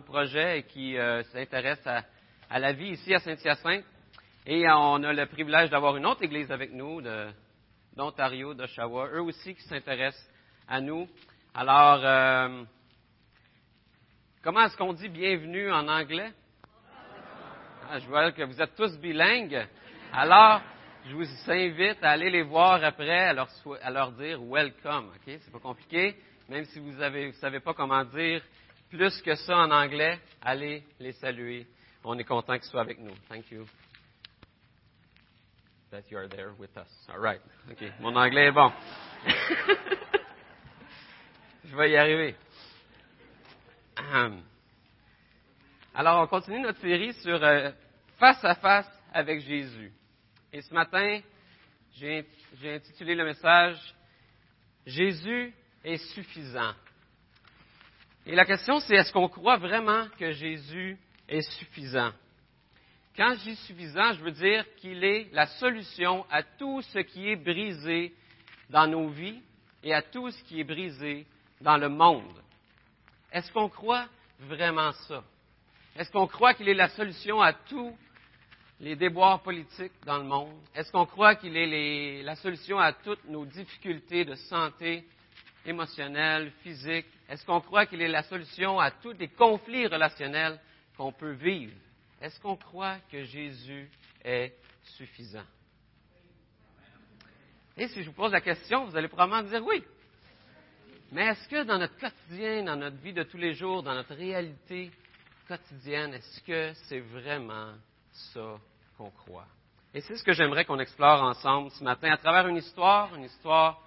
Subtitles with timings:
[0.00, 2.02] projet et qui euh, s'intéresse à,
[2.48, 3.84] à, la vie ici à Saint-Hyacinthe.
[4.46, 7.02] Et on a le privilège d'avoir une autre église avec nous
[7.94, 10.26] d'Ontario, d'Oshawa, eux aussi qui s'intéressent
[10.66, 11.06] à nous.
[11.54, 12.64] Alors, euh,
[14.42, 16.30] comment est-ce qu'on dit bienvenue en anglais?
[17.90, 19.66] Ah, je vois que vous êtes tous bilingues.
[20.10, 20.62] Alors,
[21.06, 23.48] je vous invite à aller les voir après, à leur,
[23.82, 25.10] à leur dire welcome.
[25.14, 26.16] Ok, c'est pas compliqué.
[26.48, 28.42] Même si vous ne savez pas comment dire
[28.92, 31.66] plus que ça en anglais, allez les saluer.
[32.04, 33.14] On est content qu'ils soient avec nous.
[33.26, 33.66] Thank you.
[35.90, 36.88] That you are there with us.
[37.08, 37.40] All right.
[37.70, 37.82] OK.
[38.00, 38.70] Mon anglais est bon.
[41.64, 42.34] Je vais y arriver.
[45.94, 47.70] Alors, on continue notre série sur euh,
[48.18, 49.90] face à face avec Jésus.
[50.52, 51.20] Et ce matin,
[51.94, 52.26] j'ai
[52.62, 53.78] intitulé le message
[54.84, 56.74] Jésus est suffisant.
[58.24, 60.96] Et la question, c'est est-ce qu'on croit vraiment que Jésus
[61.28, 62.12] est suffisant?
[63.16, 67.28] Quand je dis suffisant, je veux dire qu'il est la solution à tout ce qui
[67.28, 68.14] est brisé
[68.70, 69.40] dans nos vies
[69.82, 71.26] et à tout ce qui est brisé
[71.60, 72.40] dans le monde.
[73.32, 74.06] Est-ce qu'on croit
[74.40, 75.24] vraiment ça?
[75.96, 77.94] Est-ce qu'on croit qu'il est la solution à tous
[78.80, 80.56] les déboires politiques dans le monde?
[80.74, 85.04] Est-ce qu'on croit qu'il est la solution à toutes nos difficultés de santé
[85.64, 90.58] émotionnelle, physique, est-ce qu'on croit qu'il est la solution à tous les conflits relationnels
[90.96, 91.74] qu'on peut vivre?
[92.20, 93.90] Est-ce qu'on croit que Jésus
[94.24, 94.54] est
[94.96, 95.44] suffisant?
[97.76, 99.82] Et si je vous pose la question, vous allez probablement dire oui.
[101.10, 104.14] Mais est-ce que dans notre quotidien, dans notre vie de tous les jours, dans notre
[104.14, 104.90] réalité
[105.48, 107.72] quotidienne, est-ce que c'est vraiment
[108.12, 108.58] ça
[108.96, 109.46] qu'on croit?
[109.94, 113.24] Et c'est ce que j'aimerais qu'on explore ensemble ce matin à travers une histoire, une
[113.24, 113.80] histoire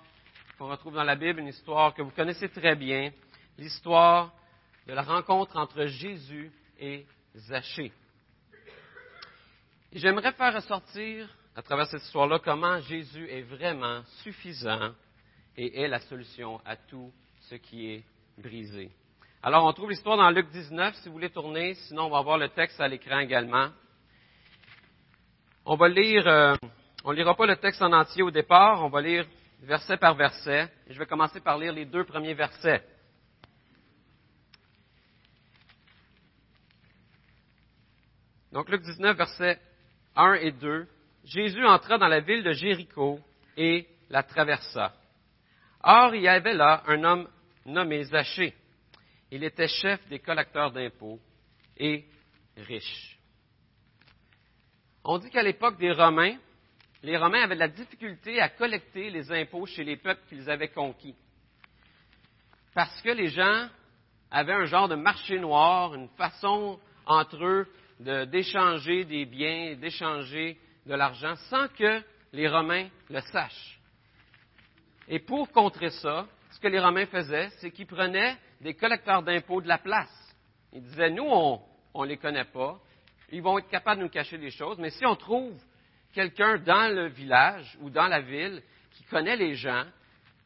[0.57, 3.11] qu'on retrouve dans la Bible, une histoire que vous connaissez très bien,
[3.57, 4.31] l'histoire
[4.87, 7.91] de la rencontre entre Jésus et Zachée.
[9.91, 14.91] J'aimerais faire ressortir à travers cette histoire-là comment Jésus est vraiment suffisant
[15.57, 17.11] et est la solution à tout
[17.41, 18.03] ce qui est
[18.37, 18.91] brisé.
[19.41, 22.37] Alors, on trouve l'histoire dans Luc 19, si vous voulez tourner, sinon on va voir
[22.37, 23.69] le texte à l'écran également.
[25.65, 26.55] On va lire, euh,
[27.03, 29.25] on ne lira pas le texte en entier au départ, on va lire
[29.65, 30.71] verset par verset.
[30.87, 32.83] Je vais commencer par lire les deux premiers versets.
[38.51, 39.59] Donc Luc 19, versets
[40.15, 40.87] 1 et 2.
[41.25, 43.19] Jésus entra dans la ville de Jéricho
[43.57, 44.93] et la traversa.
[45.83, 47.27] Or, il y avait là un homme
[47.65, 48.53] nommé Zachée.
[49.31, 51.19] Il était chef des collecteurs d'impôts
[51.77, 52.05] et
[52.57, 53.19] riche.
[55.03, 56.37] On dit qu'à l'époque des Romains,
[57.05, 60.69] les Romains avaient de la difficulté à collecter les impôts chez les peuples qu'ils avaient
[60.69, 61.13] conquis.
[62.73, 63.69] Parce que les gens
[64.31, 67.67] avaient un genre de marché noir, une façon entre eux
[67.99, 70.57] d'échanger des biens, d'échanger
[70.87, 72.01] de l'argent sans que
[72.33, 73.79] les Romains le sachent.
[75.07, 79.61] Et pour contrer ça, ce que les Romains faisaient, c'est qu'ils prenaient des collecteurs d'impôts
[79.61, 80.35] de la place.
[80.73, 82.79] Ils disaient, nous, on ne les connaît pas,
[83.29, 85.55] ils vont être capables de nous cacher des choses, mais si on trouve
[86.15, 89.83] quelqu'un dans le village ou dans la ville qui connaît les gens,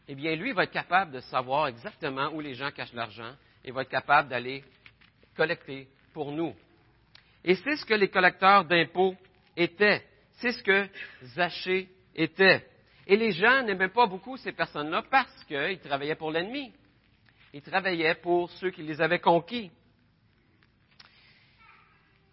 [0.07, 3.31] eh bien, lui va être capable de savoir exactement où les gens cachent l'argent
[3.63, 4.63] et va être capable d'aller
[5.37, 6.55] collecter pour nous.
[7.45, 9.15] Et c'est ce que les collecteurs d'impôts
[9.55, 10.03] étaient.
[10.39, 10.87] C'est ce que
[11.35, 12.65] Zachée était.
[13.05, 16.73] Et les gens n'aimaient pas beaucoup ces personnes-là parce qu'ils travaillaient pour l'ennemi.
[17.53, 19.71] Ils travaillaient pour ceux qui les avaient conquis.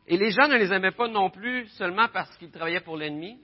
[0.08, 3.40] Et les gens ne les aimaient pas non plus seulement parce qu'ils travaillaient pour l'ennemi,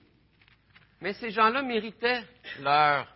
[1.00, 2.22] mais ces gens-là méritaient
[2.60, 3.08] leur,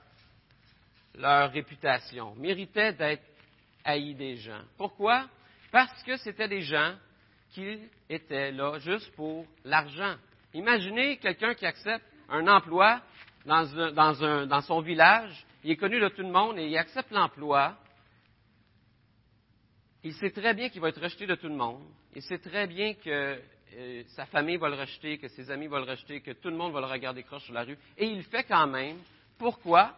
[1.14, 3.22] leur réputation, méritaient d'être
[3.84, 4.62] haïs des gens.
[4.76, 5.28] Pourquoi?
[5.70, 6.94] Parce que c'était des gens
[7.50, 10.16] qui étaient là juste pour l'argent.
[10.52, 13.00] Imaginez quelqu'un qui accepte un emploi
[13.44, 17.10] dans, dans, dans son village, il est connu de tout le monde et il accepte
[17.12, 17.76] l'emploi.
[20.06, 21.82] Il sait très bien qu'il va être rejeté de tout le monde.
[22.14, 23.40] Il sait très bien que
[23.74, 26.56] euh, sa famille va le rejeter, que ses amis vont le rejeter, que tout le
[26.56, 27.76] monde va le regarder croche sur la rue.
[27.98, 28.98] Et il le fait quand même.
[29.36, 29.96] Pourquoi?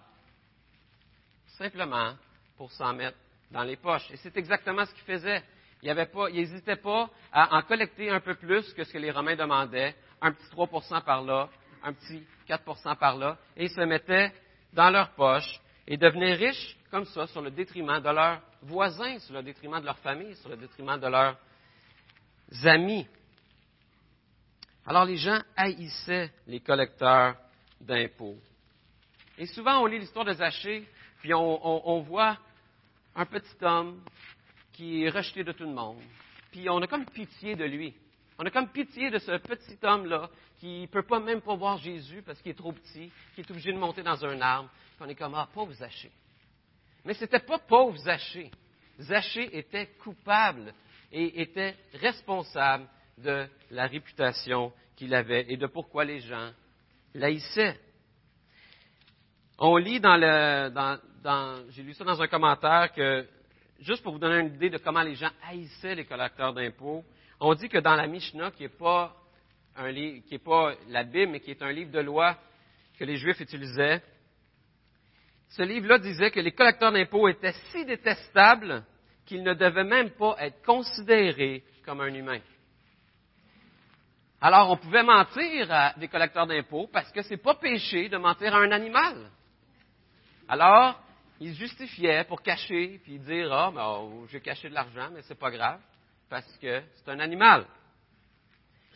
[1.58, 2.14] Simplement
[2.56, 3.18] pour s'en mettre
[3.50, 4.10] dans les poches.
[4.10, 5.42] Et c'est exactement ce qu'il faisait.
[5.82, 5.94] Il
[6.32, 10.32] n'hésitait pas à en collecter un peu plus que ce que les Romains demandaient, un
[10.32, 11.50] petit 3% par là,
[11.82, 14.32] un petit 4% par là, et ils se mettaient
[14.72, 15.60] dans leurs poches
[15.90, 19.86] et devenaient riches comme ça sur le détriment de leurs voisins, sur le détriment de
[19.86, 21.38] leur famille, sur le détriment de leurs
[22.64, 23.06] amis.
[24.86, 27.36] Alors les gens haïssaient les collecteurs
[27.80, 28.36] d'impôts.
[29.38, 30.86] Et souvent, on lit l'histoire de Zachée,
[31.20, 32.36] puis on, voit
[33.16, 34.02] un petit homme
[34.72, 36.02] qui est rejeté de tout le monde,
[36.50, 37.94] puis on a comme pitié de lui.
[38.38, 40.30] On a comme pitié de ce petit homme-là
[40.60, 43.50] qui ne peut pas même pas voir Jésus parce qu'il est trop petit, qui est
[43.50, 44.70] obligé de monter dans un arbre.
[45.00, 46.12] On est comme, ah, pauvre Zachée.
[47.04, 48.50] Mais ce n'était pas pauvre Zachée.
[49.00, 50.72] Zachée était coupable
[51.10, 52.86] et était responsable
[53.18, 56.52] de la réputation qu'il avait et de pourquoi les gens
[57.14, 57.78] l'haïssaient.
[59.58, 63.26] On lit dans le, dans, j'ai lu ça dans un commentaire que,
[63.80, 67.04] juste pour vous donner une idée de comment les gens haïssaient les collecteurs d'impôts,
[67.40, 69.14] on dit que dans la Mishnah, qui n'est pas
[69.80, 72.36] n'est pas la Bible, mais qui est un livre de loi
[72.98, 74.02] que les Juifs utilisaient,
[75.50, 78.84] ce livre-là disait que les collecteurs d'impôts étaient si détestables
[79.24, 82.40] qu'ils ne devaient même pas être considérés comme un humain.
[84.40, 88.16] Alors, on pouvait mentir à des collecteurs d'impôts parce que ce n'est pas péché de
[88.16, 89.30] mentir à un animal.
[90.48, 91.00] Alors,
[91.40, 95.38] ils justifiaient pour cacher, puis dire, ah, ben, oh, j'ai caché de l'argent, mais c'est
[95.38, 95.80] pas grave,
[96.28, 97.66] parce que c'est un animal.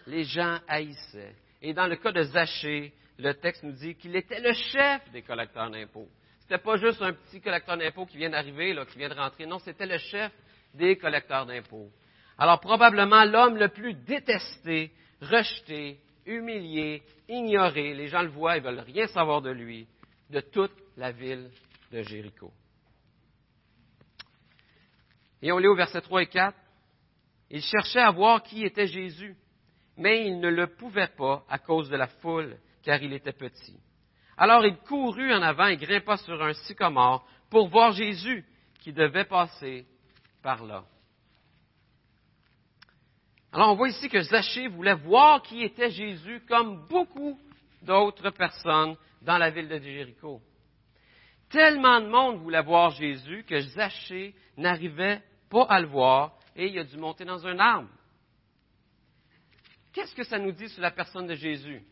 [0.06, 1.34] Les gens haïssaient.
[1.60, 5.22] Et dans le cas de Zachée, le texte nous dit qu'il était le chef des
[5.22, 6.08] collecteurs d'impôts.
[6.40, 9.46] C'était pas juste un petit collecteur d'impôts qui vient d'arriver, qui vient de rentrer.
[9.46, 10.32] Non, c'était le chef
[10.74, 11.90] des collecteurs d'impôts.
[12.36, 14.90] Alors, probablement l'homme le plus détesté,
[15.20, 19.86] rejeté, humilié, ignoré, les gens le voient, ils veulent rien savoir de lui,
[20.30, 21.50] de toute la ville
[21.90, 22.52] de Jéricho.
[25.40, 26.56] Et on lit au verset 3 et 4.
[27.52, 29.36] Il cherchait à voir qui était Jésus,
[29.98, 33.78] mais il ne le pouvait pas à cause de la foule, car il était petit.
[34.38, 38.42] Alors il courut en avant et grimpa sur un sycomore pour voir Jésus
[38.80, 39.86] qui devait passer
[40.42, 40.82] par là.
[43.52, 47.38] Alors on voit ici que Zachée voulait voir qui était Jésus comme beaucoup
[47.82, 50.40] d'autres personnes dans la ville de Jéricho.
[51.50, 55.20] Tellement de monde voulait voir Jésus que Zachée n'arrivait
[55.50, 57.88] pas à le voir et il a dû monter dans un arbre.
[59.92, 61.82] Qu'est-ce que ça nous dit sur la personne de Jésus?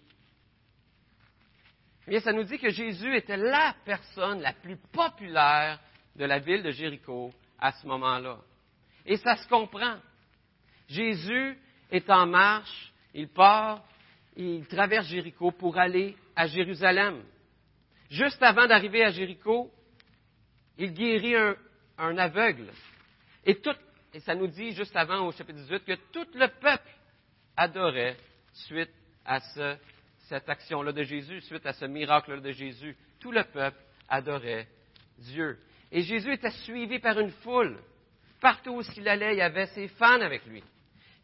[2.07, 5.79] Eh bien, ça nous dit que Jésus était la personne la plus populaire
[6.17, 8.39] de la ville de Jéricho à ce moment-là.
[9.05, 9.97] Et ça se comprend.
[10.89, 11.59] Jésus
[11.91, 13.85] est en marche, il part,
[14.37, 17.23] il traverse Jéricho pour aller à Jérusalem.
[18.11, 19.71] Juste avant d'arriver à Jéricho,
[20.79, 21.37] il guérit
[21.99, 22.71] un, aveugle.
[23.45, 23.77] Et, tout,
[24.13, 26.89] et ça nous dit juste avant au chapitre 18 que tout le peuple
[27.57, 28.17] adorait
[28.53, 28.91] suite
[29.25, 29.39] à
[30.29, 32.97] cette action-là de Jésus, suite à ce miracle-là de Jésus.
[33.21, 33.79] Tout le peuple
[34.09, 34.67] adorait
[35.19, 35.59] Dieu.
[35.93, 37.79] Et Jésus était suivi par une foule.
[38.41, 40.63] Partout où il allait, il y avait ses fans avec lui.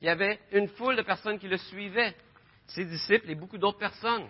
[0.00, 2.14] Il y avait une foule de personnes qui le suivaient,
[2.66, 4.28] ses disciples et beaucoup d'autres personnes.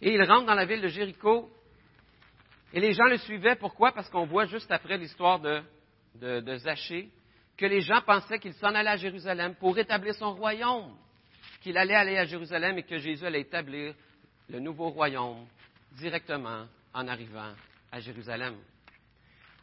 [0.00, 1.50] Et il rentre dans la ville de Jéricho.
[2.72, 3.56] Et les gens le suivaient.
[3.56, 3.92] Pourquoi?
[3.92, 5.62] Parce qu'on voit juste après l'histoire de,
[6.20, 7.10] de, Zachée
[7.56, 10.96] que les gens pensaient qu'il s'en allait à Jérusalem pour rétablir son royaume.
[11.60, 13.94] Qu'il allait aller à Jérusalem et que Jésus allait établir
[14.48, 15.44] le nouveau royaume
[15.92, 17.52] directement en arrivant
[17.90, 18.56] à Jérusalem.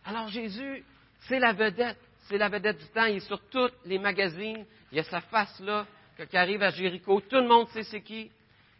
[0.04, 0.84] Alors Jésus,
[1.22, 1.98] c'est la vedette.
[2.28, 3.06] C'est la vedette du temps.
[3.06, 4.66] Il est sur tous les magazines.
[4.92, 5.86] Il y a sa face là
[6.30, 7.22] qui arrive à Jéricho.
[7.22, 8.30] Tout le monde sait c'est qui.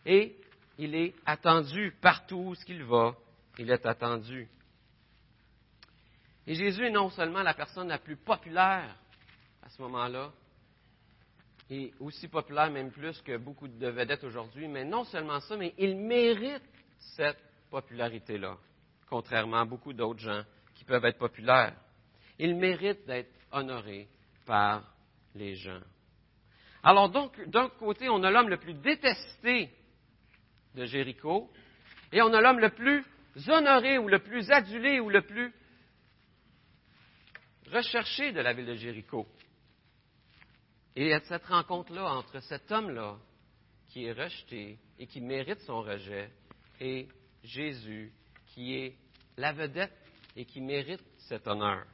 [0.06, 0.36] Et
[0.78, 3.16] il est attendu partout où qu'il va,
[3.58, 4.48] il est attendu.
[6.48, 8.96] Et Jésus est non seulement la personne la plus populaire
[9.64, 10.32] à ce moment-là,
[11.70, 15.74] et aussi populaire même plus que beaucoup de vedettes aujourd'hui, mais non seulement ça, mais
[15.80, 16.62] il mérite
[17.16, 17.40] cette
[17.72, 18.58] popularité-là,
[19.10, 20.44] contrairement à beaucoup d'autres gens
[20.76, 21.76] qui peuvent être populaires.
[22.38, 24.08] Il mérite d'être honoré
[24.46, 24.84] par
[25.34, 25.82] les gens.
[26.84, 29.72] Alors donc, d'un côté, on a l'homme le plus détesté
[30.76, 31.52] de Jéricho,
[32.12, 33.04] et on a l'homme le plus
[33.48, 35.52] honoré ou le plus adulé ou le plus
[37.72, 39.28] recherché de la ville de Jéricho.
[40.96, 43.18] Et cette rencontre-là entre cet homme-là
[43.88, 46.32] qui est rejeté et qui mérite son rejet
[46.80, 47.08] et
[47.44, 48.14] Jésus
[48.48, 48.96] qui est
[49.38, 49.94] la vedette
[50.36, 51.86] et qui mérite cet honneur.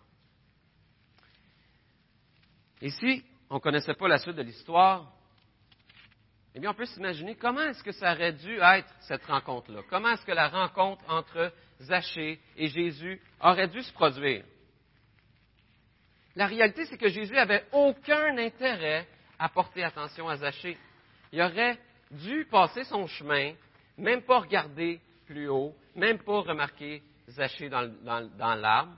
[2.82, 5.12] Ici, on ne connaissait pas la suite de l'histoire,
[6.54, 9.82] eh bien, on peut s'imaginer comment est-ce que ça aurait dû être cette rencontre-là?
[9.90, 14.44] Comment est-ce que la rencontre entre Zachée et Jésus aurait dû se produire?
[16.36, 19.08] La réalité, c'est que Jésus n'avait aucun intérêt
[19.38, 20.78] à porter attention à Zachée.
[21.32, 21.78] Il aurait
[22.12, 23.54] dû passer son chemin,
[23.98, 28.96] même pas regarder plus haut, même pas remarquer Zachée dans, l'arbre,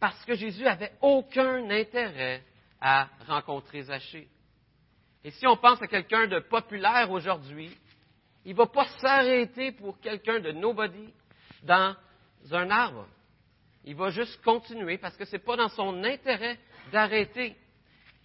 [0.00, 2.42] parce que Jésus n'avait aucun intérêt
[2.80, 4.28] à rencontrer Zachée.
[5.22, 7.74] Et si on pense à quelqu'un de populaire aujourd'hui,
[8.44, 11.12] il ne va pas s'arrêter pour quelqu'un de nobody
[11.62, 11.96] dans
[12.52, 13.06] un arbre.
[13.84, 16.58] Il va juste continuer parce que ce n'est pas dans son intérêt
[16.90, 17.56] d'arrêter.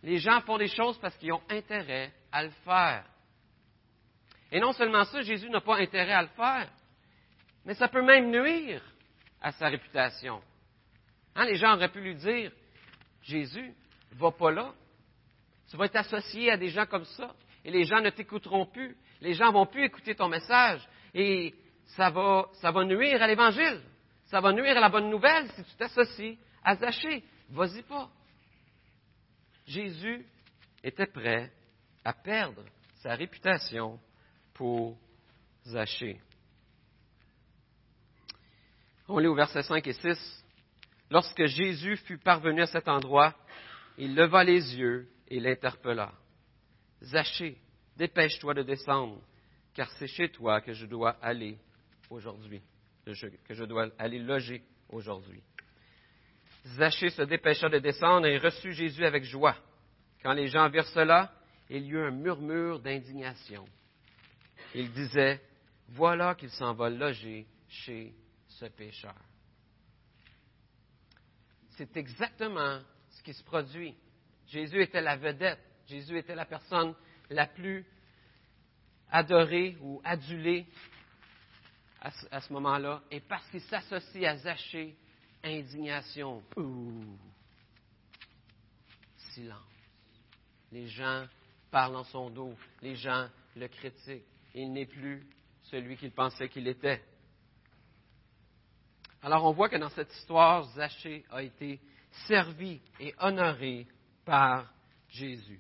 [0.04, 3.06] Les gens font des choses parce qu'ils ont intérêt à le faire.
[4.52, 6.70] Et non seulement ça, Jésus n'a pas intérêt à le faire,
[7.66, 8.82] mais ça peut même nuire
[9.42, 10.42] à sa réputation.
[11.36, 12.52] Hein, les gens auraient pu lui dire,
[13.22, 13.74] Jésus,
[14.14, 14.74] va pas là.
[15.70, 17.36] Tu vas être associé à des gens comme ça.
[17.64, 18.98] Et les gens ne t'écouteront plus.
[19.22, 20.82] Les gens vont plus écouter ton message.
[21.14, 21.54] Et
[21.86, 23.82] ça va, ça va nuire à l'Évangile.
[24.30, 27.24] Ça va nuire à la bonne nouvelle si tu t'associes à Zachée.
[27.50, 28.10] Vas-y pas.
[29.66, 30.26] Jésus
[30.84, 31.52] était prêt
[32.06, 32.64] à perdre
[32.98, 34.00] sa réputation
[34.54, 34.98] pour
[35.66, 36.22] Zachée.
[39.08, 40.46] On lit au verset 5 et 6.
[41.10, 43.34] Lorsque Jésus fut parvenu à cet endroit,
[43.98, 46.12] il leva les yeux et l'interpella.
[47.02, 47.58] Zachée,
[47.98, 49.20] dépêche-toi de descendre,
[49.74, 51.58] car c'est chez toi que je dois aller
[52.12, 52.62] aujourd'hui,
[53.06, 55.44] que je dois aller loger aujourd'hui.
[56.76, 59.56] Zachée se dépêcha de descendre et reçut Jésus avec joie.
[60.22, 61.34] Quand les gens virent cela,
[61.70, 63.66] il y eut un murmure d'indignation.
[64.76, 65.42] Ils disaient,
[65.90, 68.14] voilà qu'il s'en va loger chez
[68.48, 69.16] ce pécheur.
[71.72, 73.96] C'est exactement ce qui se produit.
[74.48, 75.60] Jésus était la vedette.
[75.88, 76.94] Jésus était la personne
[77.30, 77.86] la plus
[79.12, 80.68] adorée ou adulée
[82.02, 83.02] à ce, moment-là.
[83.12, 84.96] Et parce qu'il s'associe à Zachée,
[85.44, 86.44] indignation.
[89.34, 89.60] Silence.
[90.72, 91.26] Les gens
[91.72, 92.56] parlent en son dos.
[92.82, 94.26] Les gens le critiquent.
[94.54, 95.26] Il n'est plus
[95.64, 97.04] celui qu'il pensait qu'il était.
[99.22, 101.80] Alors on voit que dans cette histoire, Zachée a été
[102.28, 103.86] servi et honoré
[104.26, 104.72] par
[105.10, 105.60] Jésus.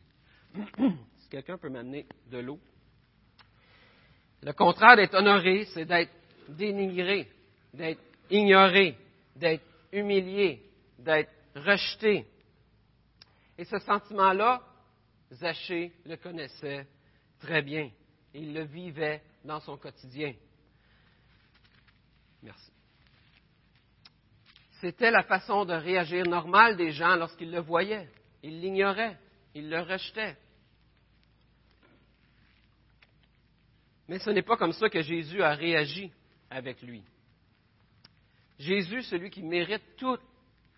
[0.56, 2.60] si quelqu'un peut m'amener de l'eau.
[4.42, 6.14] Le contraire d'être honoré, c'est d'être
[6.50, 7.28] dénigré,
[7.74, 8.98] d'être ignoré,
[9.36, 10.62] d'être humilié,
[10.98, 12.26] d'être rejeté.
[13.58, 14.62] Et ce sentiment-là,
[15.34, 16.88] Zachée le connaissait
[17.40, 17.90] très bien.
[18.34, 20.34] Il le vivait dans son quotidien.
[22.42, 22.72] Merci.
[24.82, 28.08] C'était la façon de réagir normale des gens lorsqu'ils le voyaient.
[28.44, 29.18] Ils l'ignoraient,
[29.54, 30.38] ils le rejetaient.
[34.08, 36.12] Mais ce n'est pas comme ça que Jésus a réagi
[36.50, 37.04] avec lui.
[38.58, 40.20] Jésus, celui qui mérite tous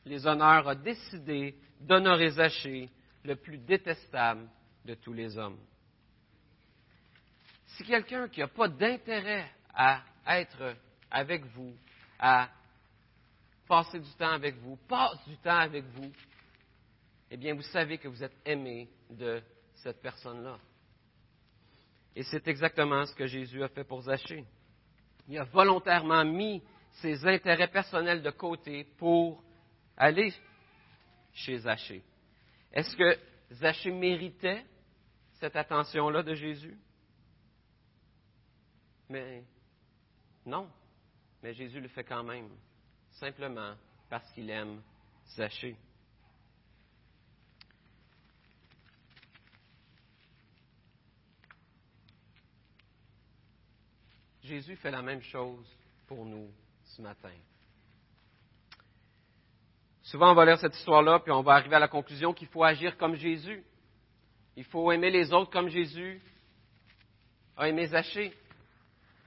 [0.05, 2.89] les honneurs, a décidé d'honorer Zachée,
[3.23, 4.47] le plus détestable
[4.85, 5.59] de tous les hommes.
[7.67, 10.75] Si quelqu'un qui n'a pas d'intérêt à être
[11.09, 11.73] avec vous,
[12.19, 12.49] à
[13.67, 16.11] passer du temps avec vous, passe du temps avec vous,
[17.29, 19.41] eh bien, vous savez que vous êtes aimé de
[19.75, 20.57] cette personne-là.
[22.15, 24.43] Et c'est exactement ce que Jésus a fait pour Zachée.
[25.27, 26.61] Il a volontairement mis
[26.93, 29.43] ses intérêts personnels de côté pour
[29.97, 30.33] aller
[31.33, 32.03] chez Zachée.
[32.71, 33.17] Est-ce que
[33.53, 34.65] Zachée méritait
[35.33, 36.77] cette attention-là de Jésus?
[39.09, 39.43] Mais
[40.45, 40.69] non.
[41.43, 42.49] Mais Jésus le fait quand même,
[43.11, 43.75] simplement
[44.09, 44.81] parce qu'il aime
[45.35, 45.75] Zachée.
[54.51, 55.65] Jésus fait la même chose
[56.07, 56.49] pour nous
[56.83, 57.31] ce matin.
[60.03, 62.65] Souvent, on va lire cette histoire-là, puis on va arriver à la conclusion qu'il faut
[62.65, 63.63] agir comme Jésus.
[64.57, 66.21] Il faut aimer les autres comme Jésus
[67.55, 68.33] a aimé Zachée.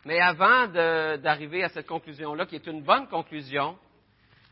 [0.04, 3.78] Mais avant d'arriver à cette conclusion-là, qui est une bonne conclusion,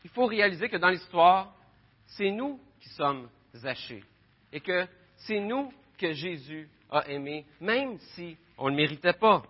[0.03, 1.53] il faut réaliser que dans l'histoire,
[2.07, 4.03] c'est nous qui sommes Zachée.
[4.51, 4.87] Et que
[5.17, 9.43] c'est nous que Jésus a aimé, même si on ne le méritait pas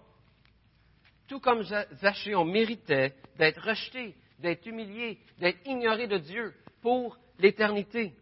[1.28, 8.14] tout comme Zachée, on méritait d'être rejeté, d'être humilié, d'être ignoré de Dieu pour l'éternité.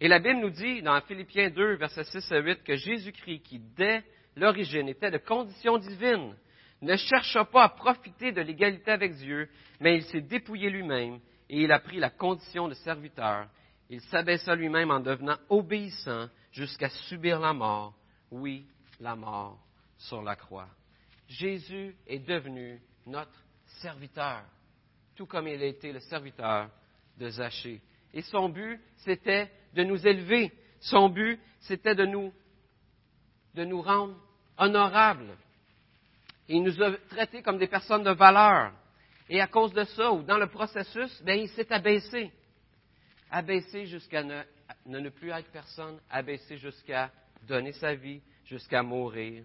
[0.00, 3.58] Et la Bible nous dit dans Philippiens 2, versets 6 à 8, que Jésus-Christ, qui
[3.58, 4.02] dès
[4.36, 6.34] l'origine était de condition divine,
[6.82, 9.48] ne chercha pas à profiter de l'égalité avec Dieu,
[9.80, 13.48] mais il s'est dépouillé lui-même et il a pris la condition de serviteur.
[13.88, 17.94] Il s'abaissa lui-même en devenant obéissant jusqu'à subir la mort,
[18.30, 18.66] oui,
[19.00, 19.58] la mort
[19.98, 20.68] sur la croix.
[21.28, 23.44] Jésus est devenu notre
[23.80, 24.44] serviteur,
[25.16, 26.70] tout comme il a été le serviteur
[27.18, 27.80] de Zachée.
[28.12, 30.52] Et son but, c'était de nous élever.
[30.80, 32.32] Son but, c'était de nous,
[33.54, 34.16] de nous rendre
[34.58, 35.36] honorables.
[36.48, 38.72] il nous a traités comme des personnes de valeur.
[39.28, 42.30] Et à cause de ça, ou dans le processus, ben, il s'est abaissé.
[43.30, 44.42] Abaissé jusqu'à ne,
[44.86, 47.10] ne plus être personne, abaissé jusqu'à
[47.42, 49.44] donner sa vie, jusqu'à mourir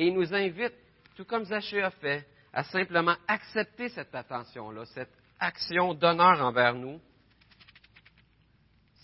[0.00, 0.72] et il nous invite,
[1.14, 6.98] tout comme Zachée a fait, à simplement accepter cette attention-là, cette action d'honneur envers nous,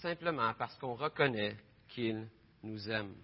[0.00, 1.54] simplement parce qu'on reconnaît
[1.90, 2.26] qu'il
[2.62, 3.14] nous aime.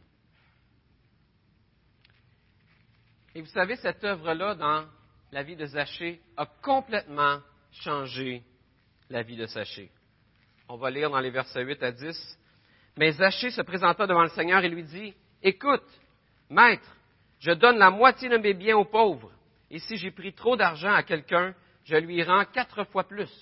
[3.34, 4.86] Et vous savez, cette œuvre-là, dans
[5.30, 8.42] la vie de Zachée, a complètement changé
[9.08, 9.90] la vie de Zachée.
[10.68, 12.38] On va lire dans les versets 8 à 10.
[12.98, 15.88] Mais Zachée se présenta devant le Seigneur et lui dit, Écoute,
[16.50, 16.86] Maître,
[17.42, 19.32] je donne la moitié de mes biens aux pauvres,
[19.68, 23.32] et si j'ai pris trop d'argent à quelqu'un, je lui rends quatre fois plus.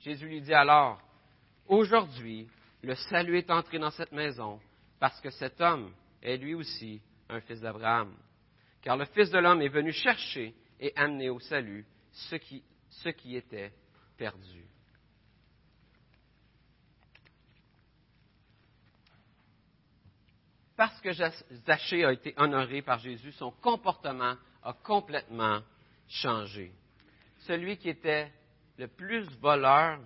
[0.00, 1.00] Jésus lui dit alors,
[1.66, 2.46] Aujourd'hui,
[2.82, 4.60] le salut est entré dans cette maison,
[5.00, 5.90] parce que cet homme
[6.22, 7.00] est lui aussi
[7.30, 8.14] un fils d'Abraham.
[8.82, 12.62] Car le Fils de l'homme est venu chercher et amener au salut ce qui,
[13.34, 13.72] était
[14.18, 14.66] perdu.
[20.76, 25.60] Parce que Zachée a été honoré par Jésus, son comportement a complètement
[26.08, 26.72] changé.
[27.40, 28.32] Celui qui était
[28.76, 30.00] le plus voleur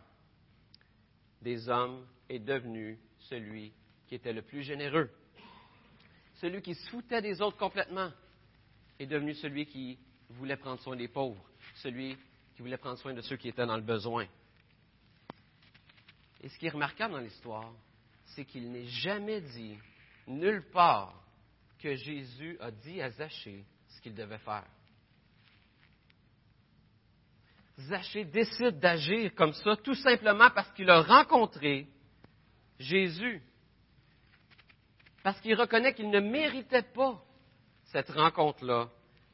[1.40, 3.72] des hommes est devenu celui
[4.06, 5.10] qui était le plus généreux.
[6.34, 8.10] Celui qui se foutait des autres complètement
[8.98, 9.98] est devenu celui qui
[10.30, 11.42] voulait prendre soin des pauvres,
[11.76, 12.16] celui
[12.54, 14.26] qui voulait prendre soin de ceux qui étaient dans le besoin.
[16.42, 17.72] Et ce qui est remarquable dans l'histoire,
[18.26, 19.78] c'est qu'il n'est jamais dit
[20.28, 21.14] nulle part
[21.78, 24.66] que Jésus a dit à Zachée ce qu'il devait faire.
[27.78, 31.86] Zachée décide d'agir comme ça tout simplement parce qu'il a rencontré
[32.78, 33.40] Jésus.
[35.22, 37.22] Parce qu'il reconnaît qu'il ne méritait pas
[37.84, 38.88] cette rencontre-là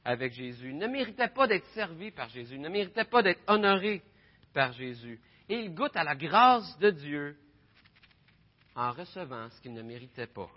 [0.05, 0.71] avec Jésus.
[0.71, 4.03] Il ne méritait pas d'être servi par Jésus, il ne méritait pas d'être honoré
[4.53, 5.21] par Jésus.
[5.49, 7.37] Et il goûte à la grâce de Dieu
[8.75, 10.51] en recevant ce qu'il ne méritait pas.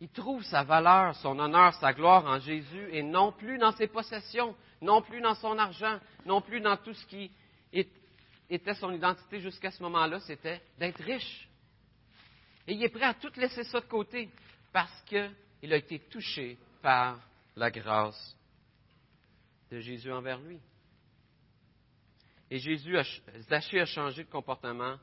[0.00, 3.86] Il trouve sa valeur, son honneur, sa gloire en Jésus et non plus dans ses
[3.86, 7.30] possessions, non plus dans son argent, non plus dans tout ce qui
[8.50, 11.48] était son identité jusqu'à ce moment-là, c'était d'être riche.
[12.66, 14.28] Et il est prêt à tout laisser ça de côté
[14.72, 17.18] parce qu'il a été touché par
[17.56, 18.36] la grâce
[19.70, 20.58] de Jésus envers lui.
[22.50, 23.02] Et Jésus, a,
[23.50, 24.96] a changé de comportement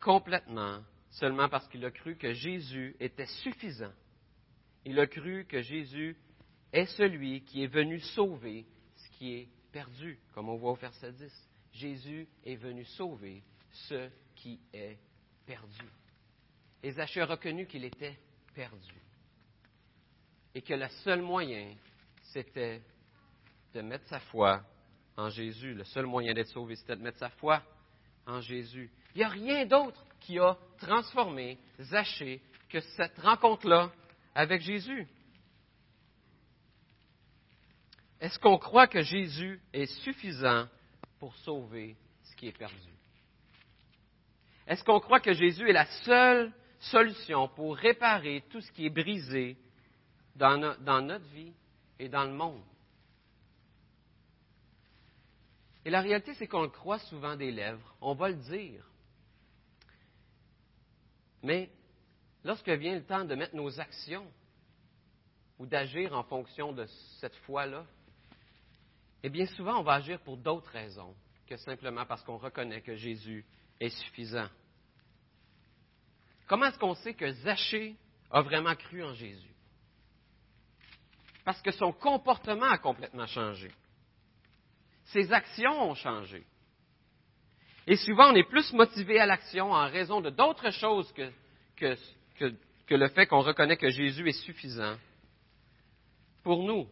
[0.00, 0.80] complètement
[1.16, 3.92] seulement parce qu'il a cru que Jésus était suffisant.
[4.84, 6.16] Il a cru que Jésus
[6.72, 11.12] est celui qui est venu sauver ce qui est perdu, comme on voit au verset
[11.12, 11.48] 10.
[11.72, 13.42] Jésus est venu sauver
[13.88, 14.98] ce qui est
[15.46, 15.84] perdu.
[16.82, 18.18] Et Zachée a reconnu qu'il était
[18.54, 18.94] perdu.
[20.54, 21.74] Et que le seul moyen,
[22.22, 22.82] c'était
[23.74, 24.62] de mettre sa foi
[25.16, 25.74] en Jésus.
[25.74, 27.62] Le seul moyen d'être sauvé, c'était de mettre sa foi
[28.26, 28.90] en Jésus.
[29.14, 33.92] Il n'y a rien d'autre qui a transformé Zachée que cette rencontre-là
[34.34, 35.06] avec Jésus.
[38.20, 40.66] Est-ce qu'on croit que Jésus est suffisant
[41.20, 42.74] pour sauver ce qui est perdu?
[44.66, 48.90] Est-ce qu'on croit que Jésus est la seule solution pour réparer tout ce qui est
[48.90, 49.56] brisé
[50.34, 51.52] dans, notre vie
[52.00, 52.64] et dans le monde?
[55.84, 58.84] Et la réalité, c'est qu'on le croit souvent des lèvres, on va le dire.
[61.46, 61.70] Mais
[62.42, 64.26] lorsque vient le temps de mettre nos actions
[65.60, 66.86] ou d'agir en fonction de
[67.20, 67.86] cette foi-là,
[69.22, 71.14] eh bien souvent on va agir pour d'autres raisons
[71.46, 73.46] que simplement parce qu'on reconnaît que Jésus
[73.78, 74.48] est suffisant.
[76.48, 77.94] Comment est-ce qu'on sait que Zachée
[78.32, 79.54] a vraiment cru en Jésus?
[81.44, 83.70] Parce que son comportement a complètement changé.
[85.12, 86.44] Ses actions ont changé.
[87.86, 91.96] Et souvent, on est plus motivé à l'action en raison de d'autres choses que,
[92.90, 94.96] le fait qu'on reconnaît que Jésus est suffisant
[96.42, 96.88] pour nous.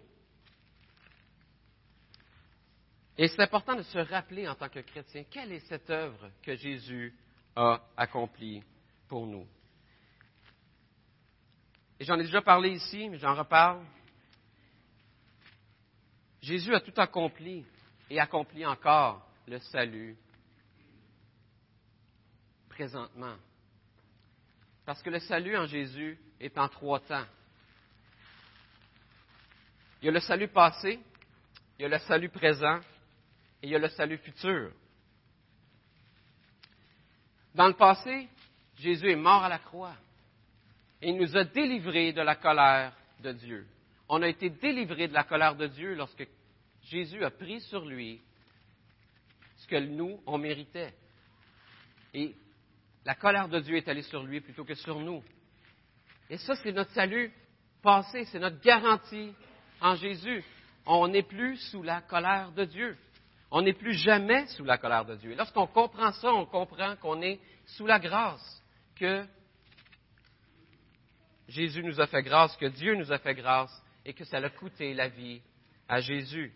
[3.19, 6.55] Et c'est important de se rappeler en tant que chrétien, quelle est cette œuvre que
[6.55, 7.13] Jésus
[7.57, 8.63] a accomplie
[9.09, 9.47] pour nous?
[11.99, 13.85] Et j'en ai déjà parlé ici, mais j'en reparle.
[16.41, 17.65] Jésus a tout accompli
[18.11, 20.17] et accomplit encore le salut
[22.75, 23.37] présentement.
[24.85, 27.25] Parce que le salut en Jésus est en trois temps.
[30.03, 30.99] Il y a le salut passé,
[31.79, 32.81] il y a le salut présent
[33.63, 34.73] et il y a le salut futur.
[37.55, 38.29] Dans le passé,
[38.77, 39.95] Jésus est mort à la croix
[41.01, 43.67] et il nous a délivrés de la colère de Dieu.
[44.09, 46.27] On a été délivrés de la colère de Dieu lorsque
[46.83, 48.21] Jésus a pris sur lui
[49.59, 50.93] ce que nous, on méritait.
[52.13, 52.35] Et
[53.05, 55.23] la colère de Dieu est allée sur lui plutôt que sur nous.
[56.31, 57.33] Et ça, c'est notre salut
[57.83, 59.33] passé, c'est notre garantie
[59.81, 60.43] en Jésus.
[60.87, 62.97] On n'est plus sous la colère de Dieu.
[63.51, 65.33] On n'est plus jamais sous la colère de Dieu.
[65.33, 68.63] Et lorsqu'on comprend ça, on comprend qu'on est sous la grâce,
[68.97, 69.25] que
[71.49, 74.51] Jésus nous a fait grâce, que Dieu nous a fait grâce et que ça a
[74.51, 75.41] coûté la vie
[75.89, 76.53] à Jésus.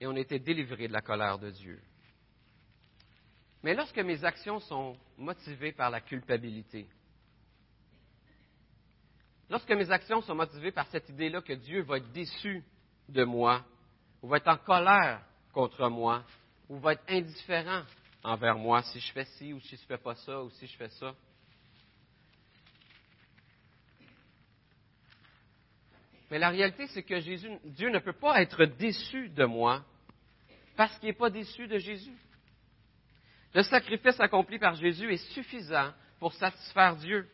[0.00, 1.80] Et on était délivré de la colère de Dieu.
[3.66, 6.86] Mais lorsque mes actions sont motivées par la culpabilité,
[9.50, 12.62] lorsque mes actions sont motivées par cette idée-là que Dieu va être déçu
[13.08, 13.64] de moi,
[14.22, 15.20] ou va être en colère
[15.52, 16.22] contre moi,
[16.68, 17.82] ou va être indifférent
[18.22, 20.68] envers moi si je fais ci ou si je ne fais pas ça ou si
[20.68, 21.12] je fais ça,
[26.30, 29.84] Mais la réalité, c'est que Jésus, Dieu ne peut pas être déçu de moi
[30.76, 32.16] parce qu'il n'est pas déçu de Jésus.
[33.56, 35.90] Le sacrifice accompli par Jésus est suffisant
[36.20, 37.26] pour satisfaire Dieu.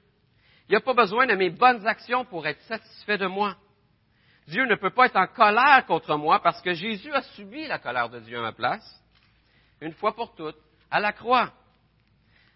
[0.69, 3.57] Il n'y a pas besoin de mes bonnes actions pour être satisfait de moi.
[4.47, 7.81] Dieu ne peut pas être en colère contre moi parce que Jésus a subi la
[7.81, 9.03] colère de Dieu à ma place,
[9.81, 10.59] une fois pour toutes,
[10.93, 11.53] à la croix.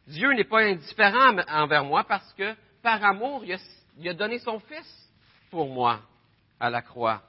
[0.06, 5.10] Dieu n'est pas indifférent envers moi parce que, par amour, il a, donné son Fils
[5.50, 6.02] pour moi
[6.60, 7.20] à la croix.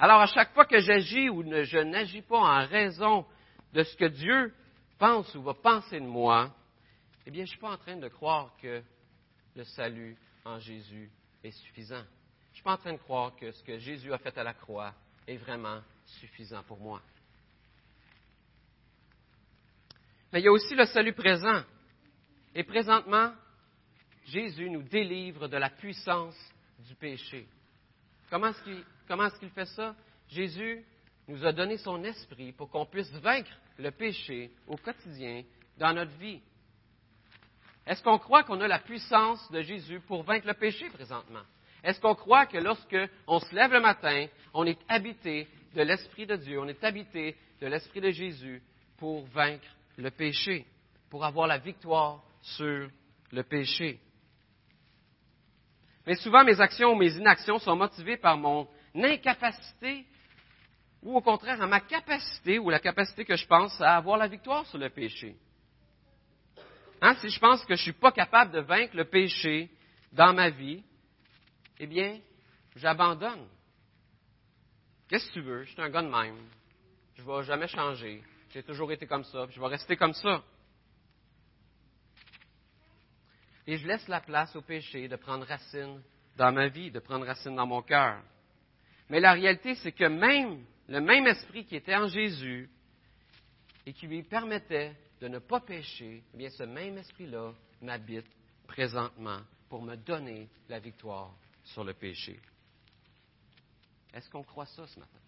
[0.00, 3.24] Alors, à chaque fois que j'agis ou je n'agis pas en raison
[3.72, 4.52] de ce que Dieu
[5.00, 6.54] pense ou va penser de moi,
[7.24, 8.82] eh bien, je ne suis pas en train de croire que
[9.56, 11.10] le salut en Jésus
[11.42, 12.04] est suffisant.
[12.04, 14.44] Je ne suis pas en train de croire que ce que Jésus a fait à
[14.44, 14.92] la croix
[15.26, 17.00] est vraiment suffisant pour moi.
[20.32, 21.62] Mais il y a aussi le salut présent.
[22.54, 23.32] Et présentement,
[24.26, 26.36] Jésus nous délivre de la puissance
[26.78, 27.48] du péché.
[28.28, 29.96] Comment est-ce qu'il fait ça?
[30.28, 30.84] Jésus
[31.30, 35.44] nous a donné son esprit pour qu'on puisse vaincre le péché au quotidien
[35.78, 36.40] dans notre vie.
[37.86, 41.42] Est-ce qu'on croit qu'on a la puissance de Jésus pour vaincre le péché présentement?
[41.84, 46.26] Est-ce qu'on croit que lorsque on se lève le matin, on est habité de l'Esprit
[46.26, 48.60] de Dieu, on est habité de l'Esprit de Jésus
[48.98, 50.66] pour vaincre le péché,
[51.08, 52.90] pour avoir la victoire sur
[53.30, 54.00] le péché?
[56.06, 60.04] Mais souvent, mes actions ou mes inactions sont motivées par mon incapacité
[61.02, 64.28] ou au contraire à ma capacité ou la capacité que je pense à avoir la
[64.28, 65.36] victoire sur le péché.
[67.00, 69.70] Hein, si je pense que je ne suis pas capable de vaincre le péché
[70.12, 70.82] dans ma vie,
[71.78, 72.20] eh bien,
[72.76, 73.48] j'abandonne.
[75.08, 75.64] Qu'est-ce que tu veux?
[75.64, 76.36] Je suis un gars de même.
[77.14, 78.22] Je ne vais jamais changer.
[78.50, 79.46] J'ai toujours été comme ça.
[79.50, 80.42] Je vais rester comme ça.
[83.70, 86.02] et je laisse la place au péché de prendre racine
[86.36, 88.20] dans ma vie, de prendre racine dans mon cœur.
[89.08, 92.68] Mais la réalité, c'est que même le même esprit qui était en Jésus
[93.86, 98.26] et qui lui permettait de ne pas pécher, eh bien ce même esprit-là m'habite
[98.66, 101.32] présentement pour me donner la victoire
[101.64, 102.38] sur le péché.
[104.12, 105.18] Est-ce qu'on croit ça ce matin?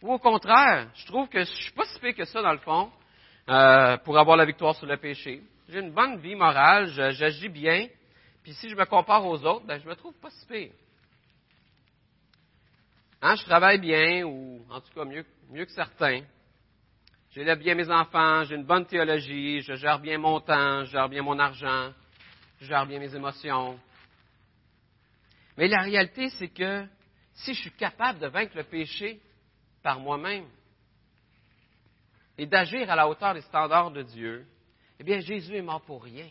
[0.00, 2.52] Ou au contraire, je trouve que je ne suis pas si pire que ça dans
[2.52, 2.90] le fond
[3.48, 7.88] euh, pour avoir la victoire sur le péché j'ai une bonne vie morale, j'agis bien,
[8.42, 10.72] puis si je me compare aux autres, ben, je me trouve pas si pire.
[13.24, 16.22] Hein, je travaille bien, ou en tout cas mieux, mieux que certains.
[17.30, 21.08] J'élève bien mes enfants, j'ai une bonne théologie, je gère bien mon temps, je gère
[21.08, 21.92] bien mon argent,
[22.60, 23.78] je gère bien mes émotions.
[25.56, 26.84] Mais la réalité, c'est que
[27.34, 29.20] si je suis capable de vaincre le péché
[29.84, 30.48] par moi-même
[32.36, 34.44] et d'agir à la hauteur des standards de Dieu,
[34.98, 36.28] eh bien, Jésus est mort pour rien.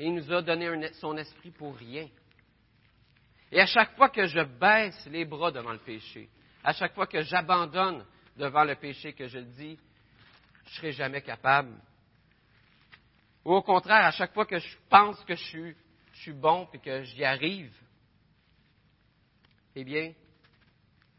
[0.00, 2.08] Et il nous a donné son esprit pour rien.
[3.52, 6.30] Et à chaque fois que je baisse les bras devant le péché,
[6.64, 8.02] à chaque fois que j'abandonne
[8.34, 9.78] devant le péché, que je le dis,
[10.64, 11.78] je ne serai jamais capable.
[13.44, 15.76] Ou au contraire, à chaque fois que je pense que je suis,
[16.14, 17.76] je suis bon et que j'y arrive,
[19.74, 20.14] eh bien,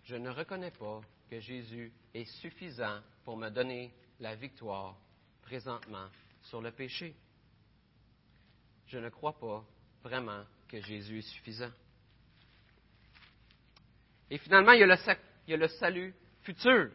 [0.06, 4.96] je ne reconnais pas que Jésus est suffisant pour me donner la victoire
[5.44, 6.08] présentement
[6.42, 7.16] sur le péché.
[8.88, 9.64] Je ne crois pas
[10.02, 11.72] vraiment que Jésus est suffisant.
[14.34, 14.96] Et finalement, il y, a le,
[15.48, 16.90] il salut futur.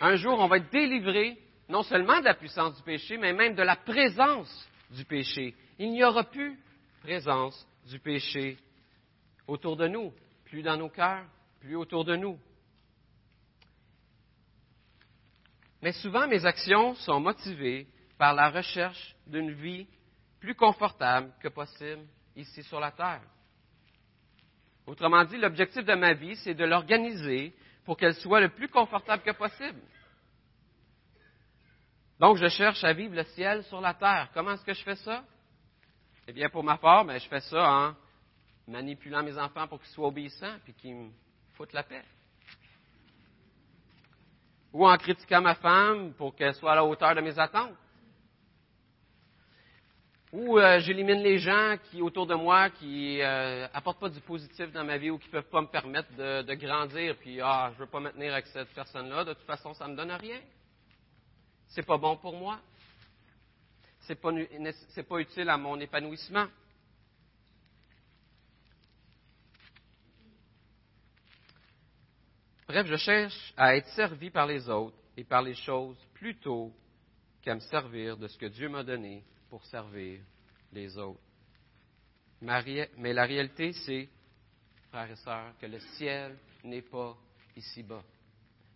[0.00, 1.36] Un jour, on va être délivré
[1.68, 5.56] non seulement de la puissance du péché, mais même de la présence du péché.
[5.80, 6.56] Il n'y aura plus
[7.00, 8.58] présence du péché
[9.48, 10.14] autour de nous,
[10.44, 11.26] plus dans nos cœurs,
[11.58, 12.38] plus autour de nous.
[15.82, 19.88] Mais souvent, mes actions sont motivées par la recherche d'une vie
[20.38, 23.22] plus confortable que possible ici sur la Terre.
[24.86, 29.22] Autrement dit, l'objectif de ma vie, c'est de l'organiser pour qu'elle soit le plus confortable
[29.22, 29.80] que possible.
[32.18, 34.28] Donc, je cherche à vivre le ciel sur la terre.
[34.34, 35.24] Comment est-ce que je fais ça?
[36.28, 37.94] Eh bien, pour ma part, ben, je fais ça en
[38.68, 41.10] manipulant mes enfants pour qu'ils soient obéissants, puis qu'ils
[41.54, 42.02] foutre la paix.
[44.72, 47.76] Ou en critiquant ma femme pour qu'elle soit à la hauteur de mes attentes.
[50.32, 54.72] Ou euh, j'élimine les gens qui autour de moi qui euh, apportent pas du positif
[54.72, 57.16] dans ma vie ou qui peuvent pas me permettre de, grandir.
[57.18, 59.24] Puis ah, je veux pas me tenir avec cette personne-là.
[59.24, 60.40] De toute façon, ça me donne rien.
[61.68, 62.58] C'est pas bon pour moi.
[64.00, 64.30] C'est pas
[64.88, 66.46] c'est pas utile à mon épanouissement.
[72.66, 76.72] Bref, je cherche à être servi par les autres et par les choses plutôt
[77.42, 80.18] qu'à me servir de ce que Dieu m'a donné pour servir
[80.72, 81.20] les autres.
[82.40, 84.08] Mais la réalité, c'est,
[84.88, 87.14] frères et sœurs, que le ciel n'est pas
[87.54, 88.02] ici-bas.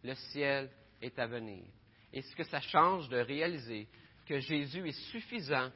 [0.04, 0.68] Le ciel
[1.00, 1.64] est à venir.
[2.12, 3.88] Et ce que ça change de réaliser
[4.26, 5.72] que Jésus est suffisant,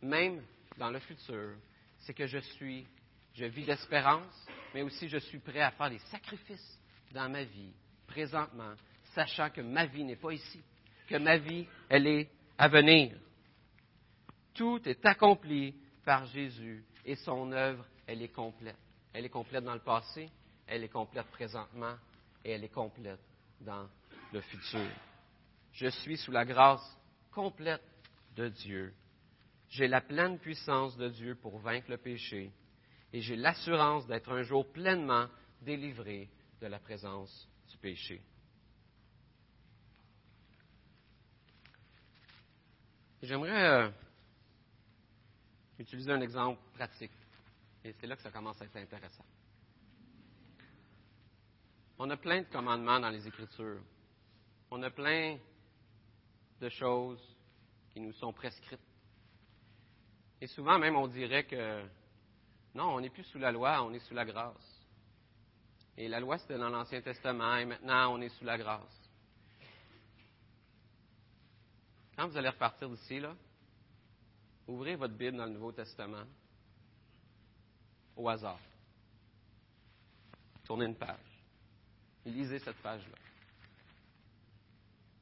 [0.00, 0.42] même
[0.78, 1.58] dans le futur,
[1.98, 2.86] c'est que je suis,
[3.34, 6.80] je vis d'espérance, mais aussi je suis prêt à faire des sacrifices
[7.12, 7.74] dans ma vie,
[8.06, 8.76] présentement,
[9.14, 10.62] sachant que ma vie n'est pas ici,
[11.06, 13.12] que ma vie, elle est à venir.
[14.56, 18.78] Tout est accompli par Jésus et son œuvre, elle est complète.
[19.12, 20.30] Elle est complète dans le passé,
[20.66, 21.94] elle est complète présentement
[22.42, 23.20] et elle est complète
[23.60, 23.86] dans
[24.32, 24.88] le futur.
[25.72, 26.98] Je suis sous la grâce
[27.32, 27.82] complète
[28.34, 28.94] de Dieu.
[29.68, 32.50] J'ai la pleine puissance de Dieu pour vaincre le péché
[33.12, 35.26] et j'ai l'assurance d'être un jour pleinement
[35.60, 36.30] délivré
[36.62, 38.22] de la présence du péché.
[43.22, 43.92] J'aimerais
[45.78, 47.12] euh, utiliser un exemple pratique.
[47.84, 49.24] Et c'est là que ça commence à être intéressant.
[51.98, 53.80] On a plein de commandements dans les Écritures.
[54.70, 55.38] On a plein
[56.60, 57.36] de choses
[57.92, 58.80] qui nous sont prescrites.
[60.40, 61.82] Et souvent même, on dirait que
[62.74, 64.84] non, on n'est plus sous la loi, on est sous la grâce.
[65.96, 69.10] Et la loi, c'était dans l'Ancien Testament, et maintenant, on est sous la grâce.
[72.16, 73.34] Quand vous allez repartir d'ici, là,
[74.66, 76.24] Ouvrez votre Bible dans le Nouveau Testament
[78.16, 78.58] au hasard.
[80.64, 81.44] Tournez une page.
[82.24, 83.16] Lisez cette page-là.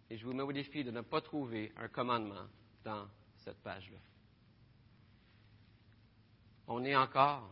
[0.09, 2.47] Et je vous mets au défi de ne pas trouver un commandement
[2.85, 3.07] dans
[3.45, 3.99] cette page-là.
[6.67, 7.51] On est encore,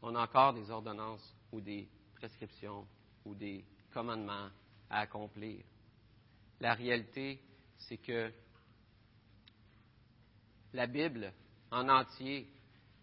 [0.00, 2.86] on a encore des ordonnances ou des prescriptions
[3.26, 4.48] ou des commandements
[4.88, 5.62] à accomplir.
[6.60, 7.42] La réalité,
[7.76, 8.32] c'est que
[10.72, 11.32] la Bible
[11.70, 12.46] en entier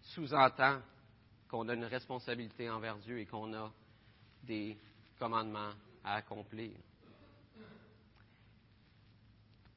[0.01, 0.79] sous-entend
[1.49, 3.71] qu'on a une responsabilité envers Dieu et qu'on a
[4.43, 4.77] des
[5.19, 5.71] commandements
[6.03, 6.71] à accomplir.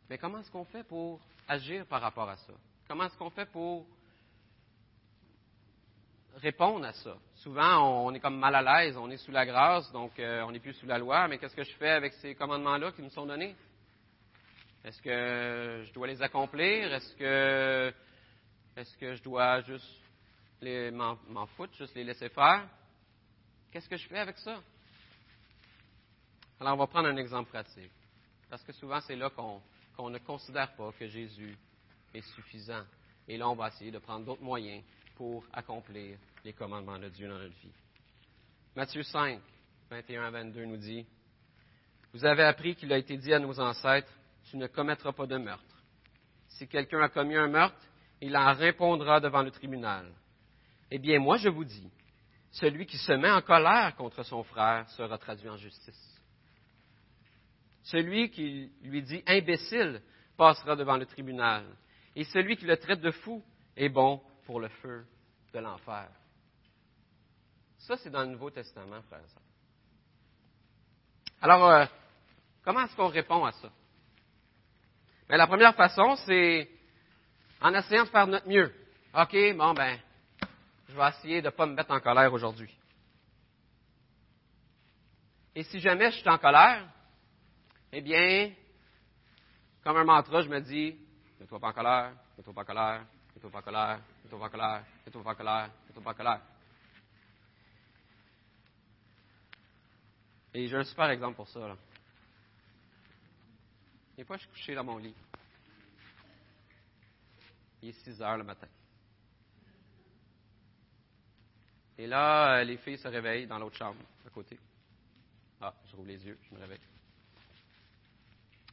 [0.09, 2.53] Mais comment est-ce qu'on fait pour agir par rapport à ça?
[2.87, 3.87] Comment est-ce qu'on fait pour
[6.37, 7.17] répondre à ça?
[7.37, 10.53] Souvent, on est comme mal à l'aise, on est sous la grâce, donc euh, on
[10.53, 13.11] n'est plus sous la loi, mais qu'est-ce que je fais avec ces commandements-là qui nous
[13.11, 13.55] sont donnés?
[14.89, 16.91] Est-ce que je dois les accomplir?
[16.95, 17.93] Est-ce que,
[18.75, 20.01] est-ce que je dois juste
[20.63, 22.67] m'en, foutre, juste les laisser faire?
[23.71, 24.63] Qu'est-ce que je fais avec ça?
[26.59, 27.93] Alors, on va prendre un exemple pratique.
[28.49, 29.61] Parce que souvent, c'est là qu'on,
[29.95, 31.55] qu'on ne considère pas que Jésus
[32.15, 32.85] est suffisant.
[33.29, 34.83] Et là, on va essayer de prendre d'autres moyens
[35.17, 37.75] pour accomplir les commandements de Dieu dans notre vie.
[38.75, 39.39] Matthieu 5,
[39.91, 41.05] 21 à 22 nous dit,
[42.15, 44.11] Vous avez appris qu'il a été dit à nos ancêtres,
[44.51, 45.85] tu ne commettras pas de meurtre.
[46.49, 47.81] Si quelqu'un a commis un meurtre,
[48.21, 50.13] il en répondra devant le tribunal.
[50.91, 51.91] Eh bien, moi, je vous dis,
[52.51, 56.21] celui qui se met en colère contre son frère sera traduit en justice.
[57.83, 60.03] Celui qui lui dit imbécile
[60.37, 61.65] passera devant le tribunal.
[62.17, 63.43] Et celui qui le traite de fou
[63.77, 65.07] est bon pour le feu
[65.53, 66.09] de l'enfer.
[67.79, 69.21] Ça, c'est dans le Nouveau Testament, frère
[71.41, 71.87] Alors, euh,
[72.63, 73.71] comment est-ce qu'on répond à ça?
[75.29, 76.69] Mais la première façon, c'est
[77.61, 78.73] en essayant de faire notre mieux.
[79.15, 79.99] OK, bon, ben,
[80.89, 82.75] je vais essayer de ne pas me mettre en colère aujourd'hui.
[85.55, 86.87] Et si jamais je suis en colère,
[87.93, 88.53] eh bien,
[89.83, 90.97] comme un mantra, je me dis,
[91.41, 94.51] mets-toi pas en colère, mets-toi pas en colère, mets-toi pas en colère, mets-toi pas en
[94.51, 96.41] colère, mets-toi pas en colère, mets-toi pas en colère.
[100.55, 101.61] Et j'ai un super exemple pour ça.
[101.61, 101.77] Là.
[104.19, 105.15] Des fois, je suis couché dans mon lit.
[107.81, 108.67] Il est 6 heures le matin.
[111.97, 114.59] Et là, euh, les filles se réveillent dans l'autre chambre, à côté.
[115.61, 116.81] Ah, je rouvre les yeux, je me réveille.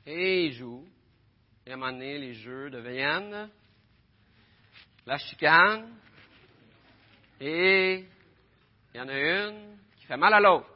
[0.08, 0.88] Et ils jouent.
[1.64, 3.48] Et à un moment donné, les jeux deviennent
[5.06, 5.96] la chicane.
[7.40, 8.04] Et
[8.96, 10.72] il y en a une qui fait mal à l'autre.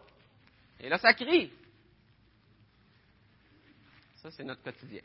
[0.79, 1.51] Et là, ça crie.
[4.21, 5.01] Ça, c'est notre quotidien.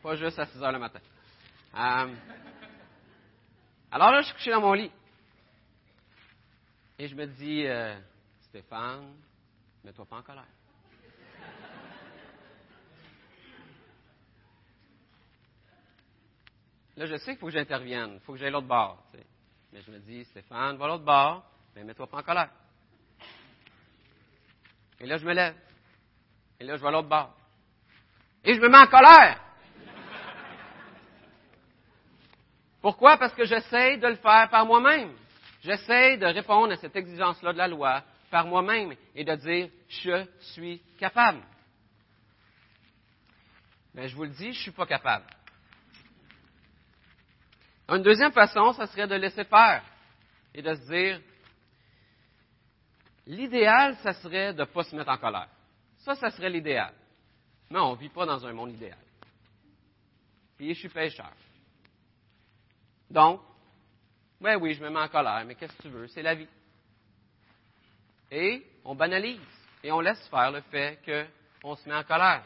[0.00, 1.00] Pas juste à 6 heures le matin.
[1.74, 2.14] Euh,
[3.90, 4.92] alors là, je suis couché dans mon lit.
[6.96, 7.98] Et je me dis, euh,
[8.42, 9.16] Stéphane,
[9.82, 10.46] mets-toi pas en colère.
[16.96, 19.04] Là, je sais qu'il faut que j'intervienne, il faut que j'aille l'autre bord.
[19.72, 22.50] Mais je me dis, Stéphane, va l'autre bord, mais mets-toi pas en colère.
[25.00, 25.54] Et là, je me lève.
[26.60, 27.34] Et là, je vais à l'autre bord.
[28.44, 29.40] Et je me mets en colère.
[32.80, 33.16] Pourquoi?
[33.16, 35.12] Parce que j'essaie de le faire par moi-même.
[35.62, 40.26] J'essaie de répondre à cette exigence-là de la loi par moi-même et de dire je
[40.52, 41.42] suis capable.
[43.94, 45.26] Mais je vous le dis, je ne suis pas capable.
[47.88, 49.82] Une deuxième façon, ça serait de laisser faire
[50.54, 51.20] et de se dire
[53.28, 55.48] l'idéal, ça serait de ne pas se mettre en colère.
[55.98, 56.94] Ça, ça serait l'idéal.
[57.70, 58.98] Mais on ne vit pas dans un monde idéal.
[60.56, 61.32] Puis je suis pécheur.
[63.10, 63.40] Donc,
[64.40, 66.08] oui, oui, je me mets en colère, mais qu'est-ce que tu veux?
[66.08, 66.48] C'est la vie.
[68.30, 69.40] Et on banalise
[69.82, 70.98] et on laisse faire le fait
[71.62, 72.44] qu'on se met en colère.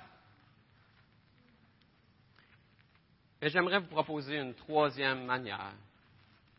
[3.41, 5.73] Mais j'aimerais vous proposer une troisième manière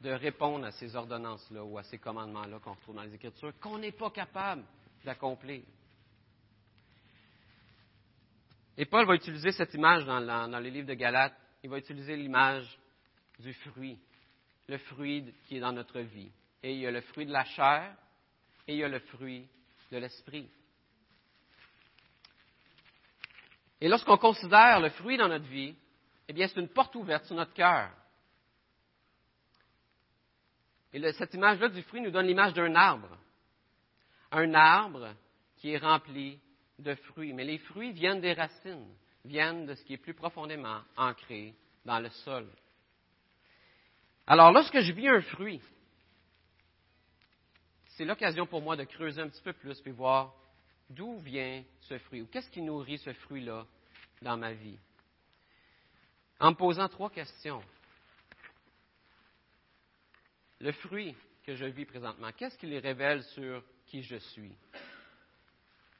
[0.03, 3.77] de répondre à ces ordonnances-là ou à ces commandements-là qu'on retrouve dans les Écritures, qu'on
[3.77, 4.63] n'est pas capable
[5.05, 5.61] d'accomplir.
[8.77, 11.37] Et Paul va utiliser cette image dans, dans les livres de Galates.
[11.63, 12.77] Il va utiliser l'image
[13.39, 13.97] du fruit,
[14.67, 16.31] le fruit qui est dans notre vie.
[16.61, 17.95] Et il y a le fruit de la chair
[18.67, 19.47] et il y a le fruit
[19.89, 20.49] de l'esprit.
[23.79, 25.75] Et lorsqu'on considère le fruit dans notre vie,
[26.27, 27.91] eh bien, c'est une porte ouverte sur notre cœur.
[30.93, 33.17] Et cette image-là du fruit nous donne l'image d'un arbre.
[34.31, 35.13] Un arbre
[35.57, 36.39] qui est rempli
[36.77, 37.33] de fruits.
[37.33, 38.93] Mais les fruits viennent des racines,
[39.25, 42.47] viennent de ce qui est plus profondément ancré dans le sol.
[44.27, 45.61] Alors, lorsque je vis un fruit,
[47.89, 50.33] c'est l'occasion pour moi de creuser un petit peu plus et voir
[50.89, 53.65] d'où vient ce fruit ou qu'est-ce qui nourrit ce fruit-là
[54.21, 54.77] dans ma vie.
[56.39, 57.61] En me posant trois questions.
[60.63, 61.13] Le fruit
[61.45, 64.55] que je vis présentement, qu'est-ce qui les révèle sur qui je suis?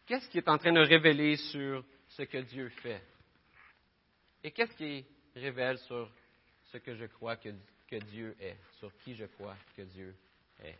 [0.05, 3.03] Qu'est-ce qui est en train de révéler sur ce que Dieu fait?
[4.41, 6.09] Et qu'est-ce qui révèle sur
[6.71, 7.49] ce que je crois que
[7.89, 10.15] que Dieu est, sur qui je crois que Dieu
[10.63, 10.77] est?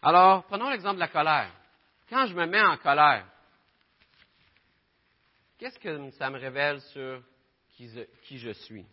[0.00, 1.52] Alors, prenons l'exemple de la colère.
[2.08, 3.26] Quand je me mets en colère,
[5.58, 7.22] qu'est-ce que ça me révèle sur
[7.76, 8.86] qui je, suis?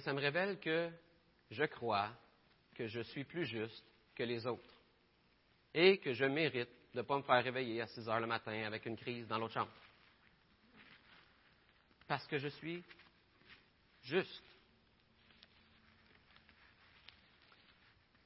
[0.00, 0.90] Ça me révèle que
[1.50, 2.10] je crois
[2.74, 4.74] que je suis plus juste que les autres
[5.72, 8.64] et que je mérite de ne pas me faire réveiller à 6 heures le matin
[8.64, 9.72] avec une crise dans l'autre chambre
[12.08, 12.82] parce que je suis
[14.02, 14.42] juste.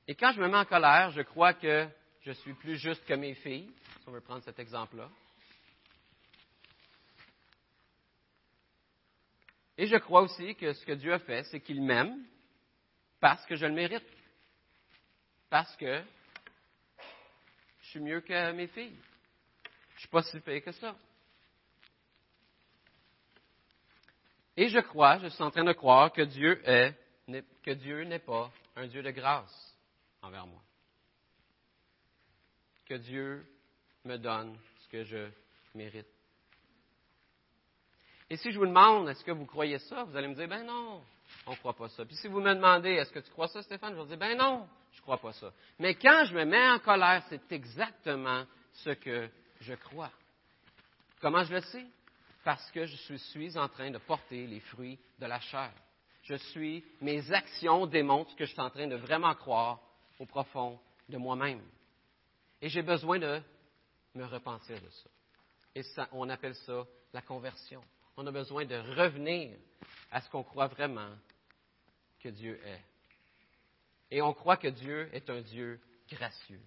[0.06, 1.88] Et quand je me mets en colère, je crois que
[2.22, 3.70] je suis plus juste que mes filles,
[4.00, 5.10] si on veut prendre cet exemple-là.
[9.82, 12.24] Et je crois aussi que ce que Dieu a fait, c'est qu'il m'aime
[13.18, 14.06] parce que je le mérite.
[15.50, 16.04] Parce que
[17.80, 18.96] je suis mieux que mes filles.
[19.64, 20.94] Je ne suis pas si pire que ça.
[24.56, 26.94] Et je crois, je suis en train de croire que Dieu est,
[27.64, 29.76] que Dieu n'est pas un Dieu de grâce
[30.22, 30.62] envers moi.
[32.86, 33.44] Que Dieu
[34.04, 35.28] me donne ce que je
[35.74, 36.21] mérite.
[38.32, 40.64] Et si je vous demande, est-ce que vous croyez ça, vous allez me dire, ben
[40.64, 41.02] non,
[41.46, 42.06] on ne croit pas ça.
[42.06, 44.38] Puis si vous me demandez, est-ce que tu crois ça, Stéphane, je vous dire, ben
[44.38, 45.52] non, je ne crois pas ça.
[45.78, 49.28] Mais quand je me mets en colère, c'est exactement ce que
[49.60, 50.10] je crois.
[51.20, 51.84] Comment je le sais?
[52.44, 55.72] parce que je suis en train de porter les fruits de la chair.
[56.22, 59.80] Je suis, mes actions démontrent que je suis en train de vraiment croire
[60.18, 60.78] au profond
[61.08, 61.62] de moi-même.
[62.60, 63.40] Et j'ai besoin de
[64.14, 65.10] me repentir de ça.
[65.74, 67.82] Et ça, on appelle ça la conversion.
[68.16, 69.56] On a besoin de revenir
[70.10, 71.14] à ce qu'on croit vraiment
[72.20, 72.82] que Dieu est.
[74.10, 76.60] Et on croit que Dieu est un Dieu gracieux,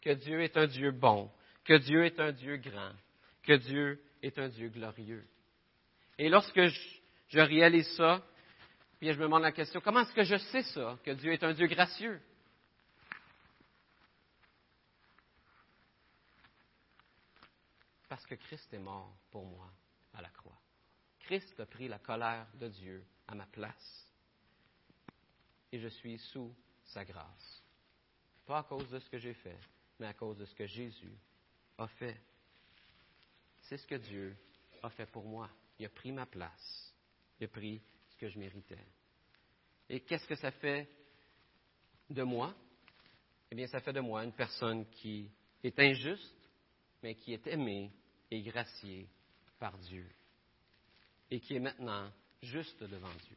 [0.00, 1.30] que Dieu est un Dieu bon,
[1.64, 2.92] que Dieu est un Dieu grand,
[3.42, 5.24] que Dieu est un Dieu glorieux.
[6.18, 8.22] Et lorsque je, réalise ça,
[8.98, 11.44] puis je me demande la question, comment est-ce que je sais ça, que Dieu est
[11.44, 12.20] un Dieu gracieux?
[18.08, 19.70] Parce que Christ est mort pour moi
[20.14, 20.61] à la croix.
[21.32, 24.06] Christ a pris la colère de Dieu à ma place.
[25.72, 26.54] Et je suis sous
[26.84, 27.62] sa grâce.
[28.44, 29.58] Pas à cause de ce que j'ai fait,
[29.98, 31.16] mais à cause de ce que Jésus
[31.78, 32.20] a fait.
[33.62, 34.36] C'est ce que Dieu
[34.82, 35.48] a fait pour moi.
[35.78, 36.92] Il a pris ma place.
[37.40, 37.80] Il a pris
[38.10, 38.84] ce que je méritais.
[39.88, 40.86] Et qu'est-ce que ça fait
[42.10, 42.54] de moi?
[43.50, 45.30] Eh bien, ça fait de moi une personne qui
[45.64, 46.50] est injuste,
[47.02, 47.90] mais qui est aimée
[48.30, 49.08] et graciée
[49.58, 50.06] par Dieu.
[51.32, 52.12] Et qui est maintenant
[52.42, 53.36] juste devant Dieu.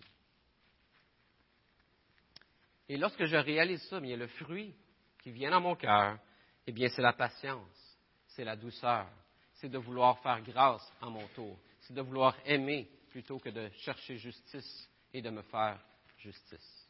[2.89, 4.75] Et lorsque je réalise ça, bien, le fruit
[5.23, 6.19] qui vient dans mon cœur,
[6.67, 9.07] eh bien, c'est la patience, c'est la douceur,
[9.53, 13.69] c'est de vouloir faire grâce à mon tour, c'est de vouloir aimer plutôt que de
[13.77, 15.79] chercher justice et de me faire
[16.17, 16.89] justice.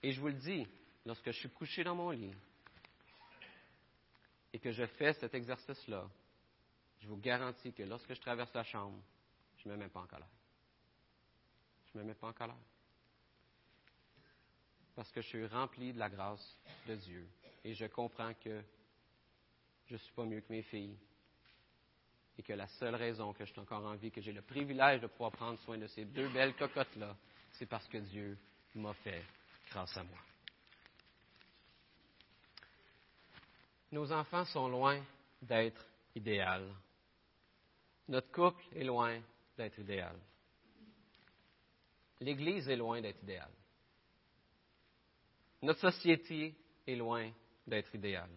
[0.00, 0.64] Et je vous le dis,
[1.04, 2.36] lorsque je suis couché dans mon lit
[4.52, 6.08] et que je fais cet exercice-là,
[7.00, 8.98] je vous garantis que lorsque je traverse la chambre,
[9.58, 10.28] je ne me mets pas en colère.
[11.92, 12.56] Je ne me mets pas en colère.
[14.94, 17.26] Parce que je suis rempli de la grâce de Dieu
[17.64, 18.62] et je comprends que
[19.86, 20.96] je ne suis pas mieux que mes filles
[22.38, 25.00] et que la seule raison que je suis encore en vie, que j'ai le privilège
[25.00, 27.16] de pouvoir prendre soin de ces deux belles cocottes-là,
[27.52, 28.38] c'est parce que Dieu
[28.74, 29.22] m'a fait
[29.70, 30.18] grâce à moi.
[33.92, 35.02] Nos enfants sont loin
[35.42, 35.84] d'être
[36.14, 36.66] idéal.
[38.10, 39.20] Notre couple est loin
[39.56, 40.16] d'être idéal.
[42.20, 43.52] L'Église est loin d'être idéale.
[45.62, 46.56] Notre société
[46.88, 47.30] est loin
[47.64, 48.30] d'être idéale.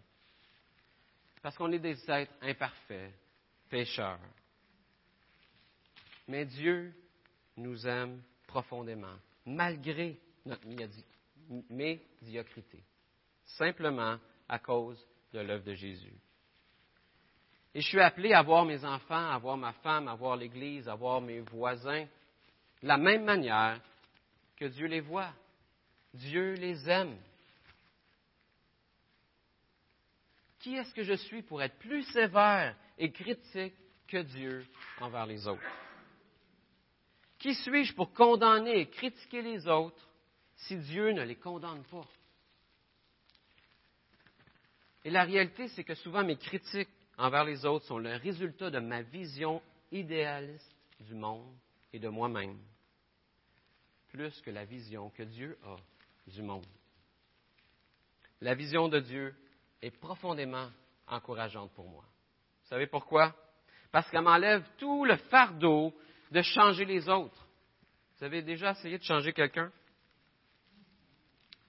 [1.42, 3.14] Parce qu'on est des êtres imparfaits,
[3.68, 4.20] pécheurs.
[6.28, 6.94] Mais Dieu
[7.58, 10.68] nous aime profondément, malgré notre
[11.72, 12.84] médiocrité,
[13.44, 15.04] simplement à cause
[15.34, 16.14] de l'œuvre de Jésus.
[17.76, 20.88] Et je suis appelé à voir mes enfants, à voir ma femme, à voir l'Église,
[20.88, 22.06] à voir mes voisins
[22.82, 23.80] de la même manière
[24.58, 25.34] que Dieu les voit.
[26.14, 27.18] Dieu les aime.
[30.60, 33.74] Qui est-ce que je suis pour être plus sévère et critique
[34.08, 34.66] que Dieu
[35.02, 35.62] envers les autres?
[37.40, 40.08] Qui suis-je pour condamner et critiquer les autres
[40.56, 42.08] si Dieu ne les condamne pas?
[45.04, 46.88] Et la réalité, c'est que souvent mes critiques
[47.18, 49.62] envers les autres sont le résultat de ma vision
[49.92, 51.54] idéaliste du monde
[51.92, 52.58] et de moi-même,
[54.10, 55.76] plus que la vision que Dieu a
[56.28, 56.66] du monde.
[58.42, 59.36] La vision de Dieu
[59.82, 60.70] est profondément
[61.08, 62.04] encourageante pour moi.
[62.64, 63.36] Vous savez pourquoi?
[63.92, 65.94] Parce qu'elle m'enlève tout le fardeau
[66.32, 67.48] de changer les autres.
[68.18, 69.72] Vous avez déjà essayé de changer quelqu'un?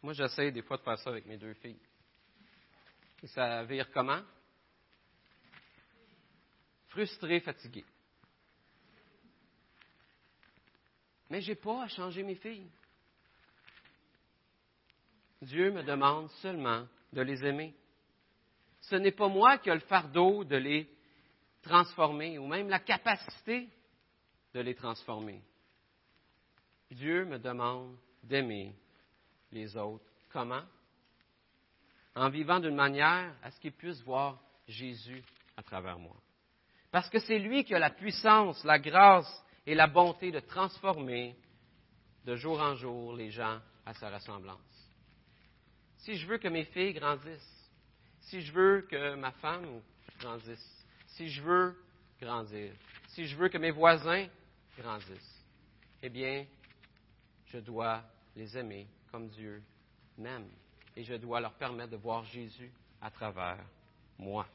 [0.02, 1.80] Moi, j'essaie des fois de faire ça avec mes deux filles.
[3.22, 4.20] Et ça vire comment?
[6.94, 7.84] Frustré, fatigué.
[11.28, 12.70] Mais je n'ai pas à changer mes filles.
[15.42, 17.74] Dieu me demande seulement de les aimer.
[18.80, 20.88] Ce n'est pas moi qui ai le fardeau de les
[21.62, 23.68] transformer ou même la capacité
[24.54, 25.42] de les transformer.
[26.92, 28.72] Dieu me demande d'aimer
[29.50, 30.12] les autres.
[30.30, 30.62] Comment?
[32.14, 35.24] En vivant d'une manière à ce qu'ils puissent voir Jésus
[35.56, 36.14] à travers moi.
[36.94, 41.34] Parce que c'est lui qui a la puissance, la grâce et la bonté de transformer
[42.24, 44.60] de jour en jour les gens à sa ressemblance.
[45.96, 47.68] Si je veux que mes filles grandissent,
[48.20, 49.82] si je veux que ma femme
[50.20, 51.74] grandisse, si je veux
[52.22, 52.72] grandir,
[53.08, 54.28] si je veux que mes voisins
[54.78, 55.44] grandissent,
[56.00, 56.46] eh bien,
[57.46, 58.04] je dois
[58.36, 59.60] les aimer comme Dieu
[60.16, 60.48] m'aime
[60.94, 62.70] et je dois leur permettre de voir Jésus
[63.02, 63.58] à travers
[64.16, 64.46] moi.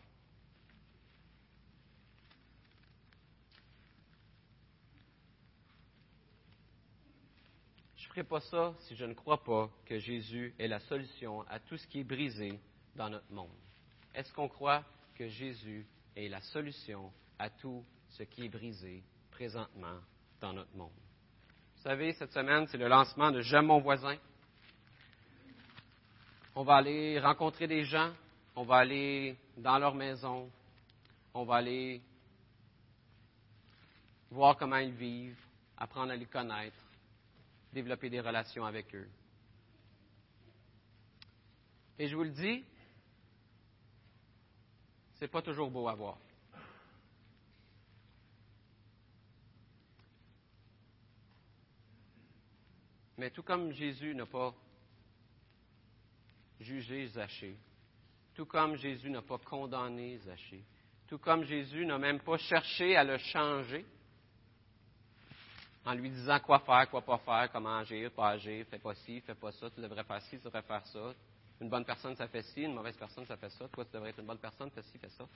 [8.23, 11.87] Pas ça si je ne crois pas que Jésus est la solution à tout ce
[11.87, 12.59] qui est brisé
[12.95, 13.49] dans notre monde.
[14.13, 14.83] Est-ce qu'on croit
[15.15, 19.99] que Jésus est la solution à tout ce qui est brisé présentement
[20.41, 20.91] dans notre monde?
[21.75, 24.17] Vous savez, cette semaine, c'est le lancement de J'aime mon voisin.
[26.55, 28.11] On va aller rencontrer des gens,
[28.55, 30.49] on va aller dans leur maison,
[31.33, 32.01] on va aller
[34.29, 35.39] voir comment ils vivent,
[35.77, 36.75] apprendre à les connaître,
[37.73, 39.07] développer des relations avec eux.
[41.97, 42.63] Et je vous le dis,
[45.15, 46.17] c'est pas toujours beau à voir.
[53.17, 54.55] Mais tout comme Jésus n'a pas
[56.61, 57.57] jugé Zachée,
[58.33, 60.63] tout comme Jésus n'a pas condamné Zachée,
[61.05, 63.85] tout comme Jésus n'a même pas cherché à le changer,
[65.89, 69.21] en lui disant quoi faire, quoi pas faire, comment agir, pas agir, fais pas ci,
[69.21, 71.13] fais pas ça, tu devrais faire ci, tu devrais faire ça.
[71.59, 73.67] Une bonne personne, ça fait ci, une mauvaise personne, ça fait ça.
[73.69, 75.27] Toi, tu devrais être une bonne personne, fais ci, fais ça.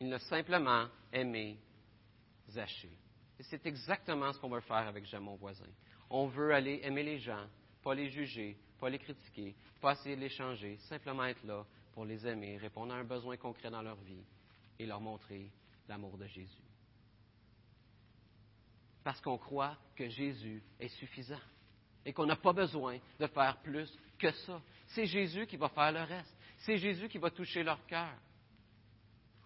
[0.00, 1.58] Il a simplement aimé
[2.50, 2.90] Zachée.
[3.38, 5.68] Et c'est exactement ce qu'on veut faire avec J'aime mon voisin.
[6.10, 7.46] On veut aller aimer les gens,
[7.84, 12.04] pas les juger, pas les critiquer, pas essayer de les changer, simplement être là pour
[12.04, 14.24] les aimer, répondre à un besoin concret dans leur vie
[14.76, 15.52] et leur montrer
[15.86, 16.67] l'amour de Jésus.
[19.08, 21.40] Parce qu'on croit que Jésus est suffisant
[22.04, 24.60] et qu'on n'a pas besoin de faire plus que ça.
[24.88, 26.36] C'est Jésus qui va faire le reste.
[26.58, 28.12] C'est Jésus qui va toucher leur cœur.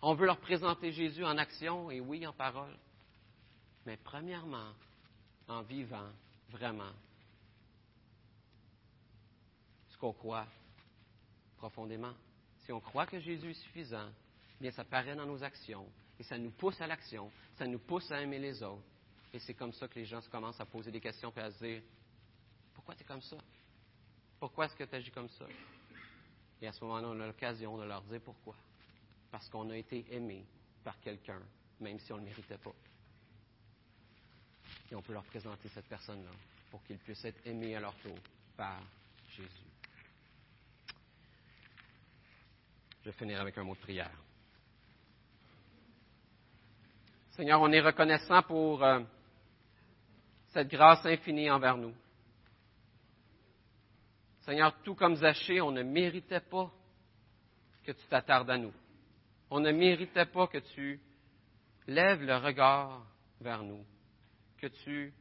[0.02, 2.76] On veut leur présenter Jésus en action et oui, en parole.
[3.86, 4.72] Mais premièrement,
[5.46, 6.10] en vivant
[6.50, 6.90] vraiment
[9.90, 10.48] ce qu'on croit
[11.58, 12.14] profondément.
[12.64, 14.10] Si on croit que Jésus est suffisant,
[14.60, 15.86] bien ça paraît dans nos actions
[16.18, 18.82] et ça nous pousse à l'action, ça nous pousse à aimer les autres.
[19.32, 21.64] Et c'est comme ça que les gens commencent à poser des questions et à se
[21.64, 21.82] dire
[22.74, 23.36] Pourquoi tu es comme ça?
[24.38, 25.46] Pourquoi est-ce que tu agis comme ça?
[26.60, 28.54] Et à ce moment-là, on a l'occasion de leur dire pourquoi.
[29.30, 30.44] Parce qu'on a été aimé
[30.84, 31.40] par quelqu'un,
[31.80, 32.74] même si on ne le méritait pas.
[34.90, 36.30] Et on peut leur présenter cette personne-là
[36.70, 38.16] pour qu'ils puissent être aimés à leur tour
[38.56, 38.80] par
[39.30, 39.48] Jésus.
[43.00, 44.10] Je vais finir avec un mot de prière.
[47.30, 49.00] Seigneur, on est reconnaissant pour euh,
[50.52, 51.94] cette grâce infinie envers nous.
[54.40, 56.70] Seigneur, tout comme Zachée, on ne méritait pas
[57.84, 58.72] que tu t'attardes à nous.
[59.50, 61.00] On ne méritait pas que tu
[61.86, 63.06] lèves le regard
[63.40, 63.84] vers nous,
[64.58, 65.12] que tu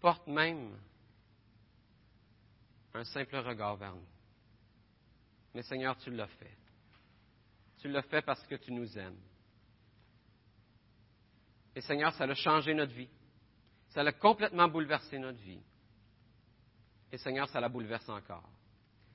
[0.00, 0.76] portes même
[2.94, 4.08] un simple regard vers nous.
[5.54, 6.56] Mais Seigneur, tu l'as fait.
[7.78, 9.20] Tu l'as fait parce que tu nous aimes.
[11.74, 13.08] Et Seigneur, ça a changé notre vie.
[13.96, 15.62] Ça a complètement bouleversé notre vie.
[17.10, 18.46] Et Seigneur, ça la bouleverse encore.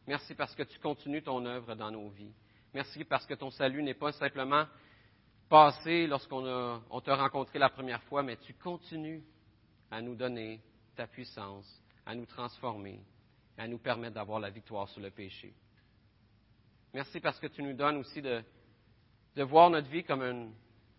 [0.08, 2.34] Merci parce que tu continues ton œuvre dans nos vies.
[2.74, 4.66] Merci parce que ton salut n'est pas simplement
[5.48, 9.24] passé lorsqu'on on t'a rencontré la première fois, mais tu continues
[9.92, 10.60] à nous donner
[10.96, 13.04] ta puissance, à nous transformer,
[13.60, 15.54] à nous permettre d'avoir la victoire sur le péché.
[16.92, 18.44] Merci parce que tu nous donnes aussi de,
[19.44, 20.52] voir notre vie comme une,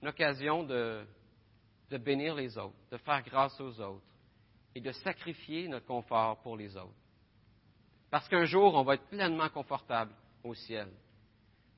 [0.07, 1.05] occasion de,
[1.93, 4.07] de bénir les autres, de faire grâce aux autres
[4.74, 6.95] et de sacrifier notre confort pour les autres.
[8.11, 10.88] Parce qu'un jour, on va être pleinement confortable au ciel.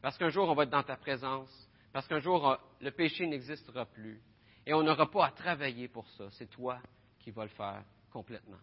[0.00, 1.50] Parce qu'un jour, on va être dans ta présence.
[1.92, 4.22] Parce qu'un jour, le péché n'existera plus.
[4.66, 6.30] Et on n'aura pas à travailler pour ça.
[6.32, 6.78] C'est toi
[7.18, 8.58] qui vas le faire complètement.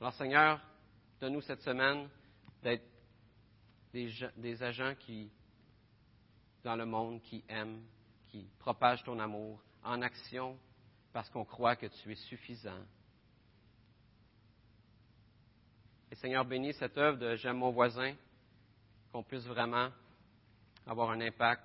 [0.00, 0.60] Alors, Seigneur,
[1.20, 2.08] donne-nous cette semaine
[2.62, 2.84] d'être
[3.92, 5.30] des, agents qui,
[6.62, 7.82] dans le monde, qui aiment,
[8.28, 10.58] qui propagent ton amour en action
[11.12, 12.82] parce qu'on croit que tu es suffisant.
[16.10, 18.14] Et Seigneur, bénis cette œuvre de J'aime mon voisin,
[19.12, 19.90] qu'on puisse vraiment
[20.86, 21.62] avoir un impact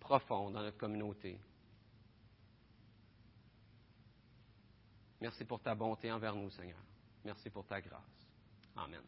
[0.00, 1.38] profond dans notre communauté.
[5.20, 6.78] Merci pour ta bonté envers nous, Seigneur.
[7.24, 8.28] Merci pour ta grâce.
[8.76, 9.02] Amen.